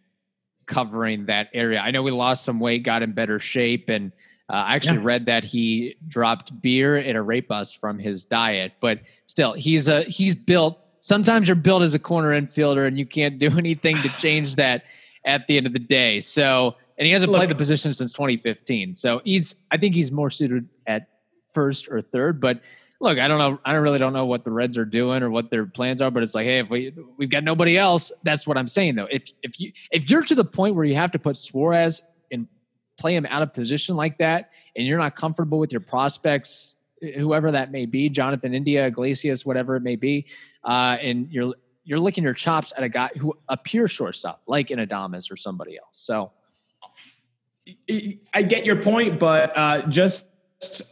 covering 0.69 1.25
that 1.25 1.49
area. 1.53 1.79
I 1.79 1.91
know 1.91 2.01
we 2.03 2.11
lost 2.11 2.45
some 2.45 2.59
weight, 2.61 2.83
got 2.83 3.01
in 3.03 3.11
better 3.11 3.39
shape, 3.39 3.89
and 3.89 4.13
uh, 4.49 4.53
I 4.53 4.75
actually 4.75 4.99
Yeah. 4.99 5.05
read 5.05 5.25
that 5.25 5.43
he 5.43 5.95
dropped 6.07 6.61
beer 6.61 6.95
and 6.95 7.17
arepas 7.17 7.77
from 7.77 7.99
his 7.99 8.23
diet. 8.23 8.73
But 8.79 8.99
still, 9.25 9.53
he's 9.53 9.89
a 9.89 10.03
he's 10.03 10.35
built. 10.35 10.79
Sometimes 11.01 11.47
you're 11.47 11.55
built 11.55 11.81
as 11.81 11.93
a 11.95 11.99
corner 11.99 12.39
infielder, 12.39 12.87
and 12.87 12.97
you 12.97 13.05
can't 13.05 13.37
do 13.39 13.49
anything 13.57 13.97
to 13.97 14.09
change 14.17 14.55
that 14.55 14.83
at 15.25 15.45
the 15.47 15.57
end 15.57 15.67
of 15.67 15.73
the 15.73 15.79
day. 15.79 16.19
So, 16.21 16.75
and 16.97 17.05
he 17.05 17.11
hasn't 17.11 17.31
Look- 17.31 17.39
played 17.39 17.49
the 17.49 17.55
position 17.55 17.93
since 17.93 18.13
2015. 18.13 18.93
So 18.93 19.21
he's 19.25 19.55
I 19.71 19.77
think 19.77 19.95
he's 19.95 20.11
more 20.11 20.29
suited 20.29 20.67
at 20.87 21.07
first 21.53 21.89
or 21.89 22.01
third, 22.01 22.39
but 22.39 22.61
look, 22.99 23.17
I 23.17 23.27
don't 23.27 23.37
know. 23.37 23.59
I 23.65 23.73
don't 23.73 23.81
really 23.81 23.99
don't 23.99 24.13
know 24.13 24.25
what 24.25 24.43
the 24.43 24.51
Reds 24.51 24.77
are 24.77 24.85
doing 24.85 25.23
or 25.23 25.29
what 25.29 25.49
their 25.49 25.65
plans 25.65 26.01
are, 26.01 26.11
but 26.11 26.23
it's 26.23 26.35
like, 26.35 26.45
hey, 26.45 26.59
if 26.59 26.69
we 26.69 26.93
we've 27.17 27.29
got 27.29 27.43
nobody 27.43 27.77
else, 27.77 28.11
that's 28.23 28.45
what 28.45 28.57
I'm 28.57 28.67
saying 28.67 28.95
though. 28.95 29.07
If 29.09 29.29
if 29.43 29.59
you 29.59 29.71
if 29.91 30.09
you're 30.09 30.23
to 30.23 30.35
the 30.35 30.45
point 30.45 30.75
where 30.75 30.85
you 30.85 30.95
have 30.95 31.11
to 31.11 31.19
put 31.19 31.37
Suarez 31.37 32.01
and 32.31 32.47
play 32.97 33.15
him 33.15 33.25
out 33.29 33.41
of 33.41 33.53
position 33.53 33.95
like 33.95 34.17
that, 34.17 34.51
and 34.75 34.85
you're 34.85 34.97
not 34.97 35.15
comfortable 35.15 35.59
with 35.59 35.71
your 35.71 35.81
prospects, 35.81 36.75
whoever 37.15 37.51
that 37.51 37.71
may 37.71 37.85
be, 37.85 38.09
Jonathan 38.09 38.53
India, 38.53 38.87
Iglesias, 38.87 39.45
whatever 39.45 39.75
it 39.75 39.81
may 39.81 39.95
be, 39.95 40.25
uh, 40.63 40.97
and 41.01 41.31
you're 41.31 41.53
you're 41.85 41.99
licking 41.99 42.23
your 42.23 42.33
chops 42.33 42.73
at 42.77 42.83
a 42.83 42.89
guy 42.89 43.09
who 43.17 43.35
a 43.47 43.57
pure 43.57 43.87
shortstop 43.87 44.41
like 44.45 44.71
an 44.71 44.79
Adames 44.79 45.31
or 45.31 45.37
somebody 45.37 45.77
else. 45.77 45.87
So 45.93 46.31
I 48.33 48.41
get 48.41 48.65
your 48.65 48.81
point, 48.81 49.19
but 49.19 49.55
uh, 49.55 49.87
just 49.87 50.28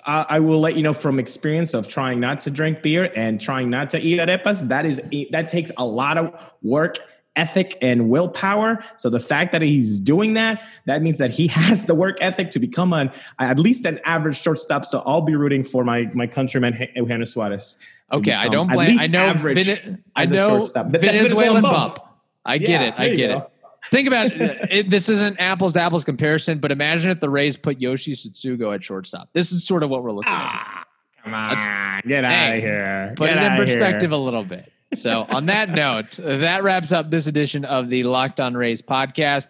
uh, 0.06 0.26
I 0.30 0.40
will 0.40 0.60
let 0.60 0.76
you 0.78 0.84
know 0.84 0.94
from 0.94 1.20
experience 1.20 1.74
of 1.74 1.88
trying 1.88 2.20
not 2.20 2.40
to 2.42 2.52
drink 2.52 2.82
beer 2.82 3.12
and 3.16 3.40
trying 3.40 3.70
not 3.70 3.90
to 3.92 4.00
eat 4.00 4.20
arepas. 4.20 4.68
That 4.70 4.86
is 4.86 5.02
that 5.32 5.50
takes 5.50 5.72
a 5.78 5.86
lot 5.86 6.18
of 6.18 6.54
work, 6.62 6.98
ethic, 7.36 7.78
and 7.82 8.10
willpower. 8.10 8.82
So 8.96 9.10
the 9.10 9.20
fact 9.20 9.52
that 9.52 9.62
he's 9.62 10.00
doing 10.00 10.36
that, 10.36 10.64
that 10.86 11.02
means 11.02 11.18
that 11.18 11.32
he 11.32 11.48
has 11.60 11.86
the 11.86 11.96
work 11.96 12.18
ethic 12.22 12.50
to 12.52 12.60
become 12.60 12.94
an 12.94 13.12
at 13.40 13.60
least 13.60 13.86
an 13.86 14.00
average 14.06 14.40
shortstop. 14.42 14.86
So 14.86 15.04
I'll 15.06 15.22
be 15.22 15.36
rooting 15.36 15.64
for 15.64 15.84
my 15.84 16.10
my 16.14 16.28
countryman 16.28 16.88
Eugenio 16.96 17.26
Suarez. 17.26 17.78
okay, 18.14 18.34
I 18.34 18.48
don't 18.48 18.72
blame. 18.72 18.98
I 19.00 19.08
know. 19.08 19.26
average 19.26 19.66
Vene- 19.66 20.04
I 20.16 20.26
know 20.26 20.60
Venezuelan 20.60 20.92
Venezuelan 20.92 21.62
bump. 21.62 21.96
bump. 21.96 22.00
I 22.46 22.58
get 22.58 22.70
Yeah, 22.70 22.82
it. 22.84 22.94
I 22.98 23.10
get 23.10 23.32
it. 23.32 23.50
Think 23.90 24.08
about 24.08 24.28
it. 24.32 24.90
This 24.90 25.10
isn't 25.10 25.38
apples 25.40 25.74
to 25.74 25.82
apples 25.82 26.04
comparison, 26.04 26.60
but 26.60 26.72
imagine 26.72 27.10
if 27.12 27.20
the 27.20 27.30
Rays 27.30 27.56
put 27.56 27.80
Yoshi 27.80 28.14
Tsutsugo 28.14 28.74
at 28.76 28.84
shortstop. 28.84 29.30
This 29.34 29.52
is 29.52 29.64
sort 29.66 29.84
of 29.84 29.90
what 29.90 30.04
we're 30.04 30.12
looking 30.12 30.32
at. 30.32 30.38
Ah, 30.40 30.84
come 31.24 31.34
on, 31.34 31.50
Let's- 31.50 32.08
get 32.08 32.24
out 32.26 32.32
Hey, 32.32 32.58
of 32.58 32.64
here. 32.64 33.14
Put 33.16 33.28
Get 33.28 33.38
it 33.38 33.40
in 33.40 33.46
outta 33.52 33.56
here. 33.56 33.66
perspective 33.76 34.12
a 34.12 34.18
little 34.18 34.44
bit. 34.44 34.72
So, 34.96 35.26
on 35.30 35.48
that 35.48 35.70
note, 35.70 36.12
that 36.24 36.64
wraps 36.64 36.92
up 36.94 37.10
this 37.12 37.28
edition 37.28 37.66
of 37.66 37.90
the 37.90 38.04
Locked 38.04 38.40
On 38.40 38.54
Rays 38.56 38.82
podcast. 38.82 39.48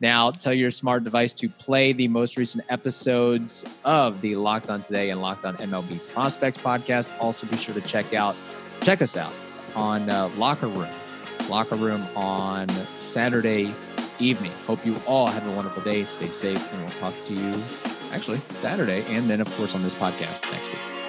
Now, 0.00 0.30
tell 0.30 0.54
your 0.54 0.70
smart 0.70 1.04
device 1.04 1.32
to 1.34 1.48
play 1.48 1.92
the 1.92 2.08
most 2.08 2.36
recent 2.36 2.64
episodes 2.70 3.78
of 3.84 4.20
the 4.20 4.34
Locked 4.36 4.70
On 4.70 4.82
Today 4.82 5.10
and 5.10 5.20
Locked 5.20 5.44
On 5.44 5.56
MLB 5.58 5.98
Prospects 6.12 6.58
podcast. 6.58 7.12
Also, 7.20 7.46
be 7.46 7.56
sure 7.56 7.74
to 7.74 7.80
check 7.82 8.14
out 8.14 8.34
check 8.80 9.02
us 9.02 9.16
out 9.16 9.32
on 9.76 10.08
uh, 10.10 10.28
Locker 10.38 10.66
Room. 10.68 10.88
Locker 11.50 11.74
Room 11.74 12.06
on 12.14 12.68
Saturday 12.98 13.74
evening. 14.20 14.52
Hope 14.66 14.86
you 14.86 14.96
all 15.06 15.28
have 15.28 15.46
a 15.46 15.50
wonderful 15.50 15.82
day. 15.82 16.04
Stay 16.04 16.26
safe, 16.26 16.72
and 16.72 16.82
we'll 16.82 16.98
talk 16.98 17.18
to 17.26 17.34
you 17.34 17.62
actually 18.12 18.38
Saturday, 18.38 19.04
and 19.08 19.28
then, 19.28 19.40
of 19.40 19.52
course, 19.56 19.74
on 19.74 19.82
this 19.82 19.94
podcast 19.94 20.50
next 20.52 20.68
week. 20.68 20.99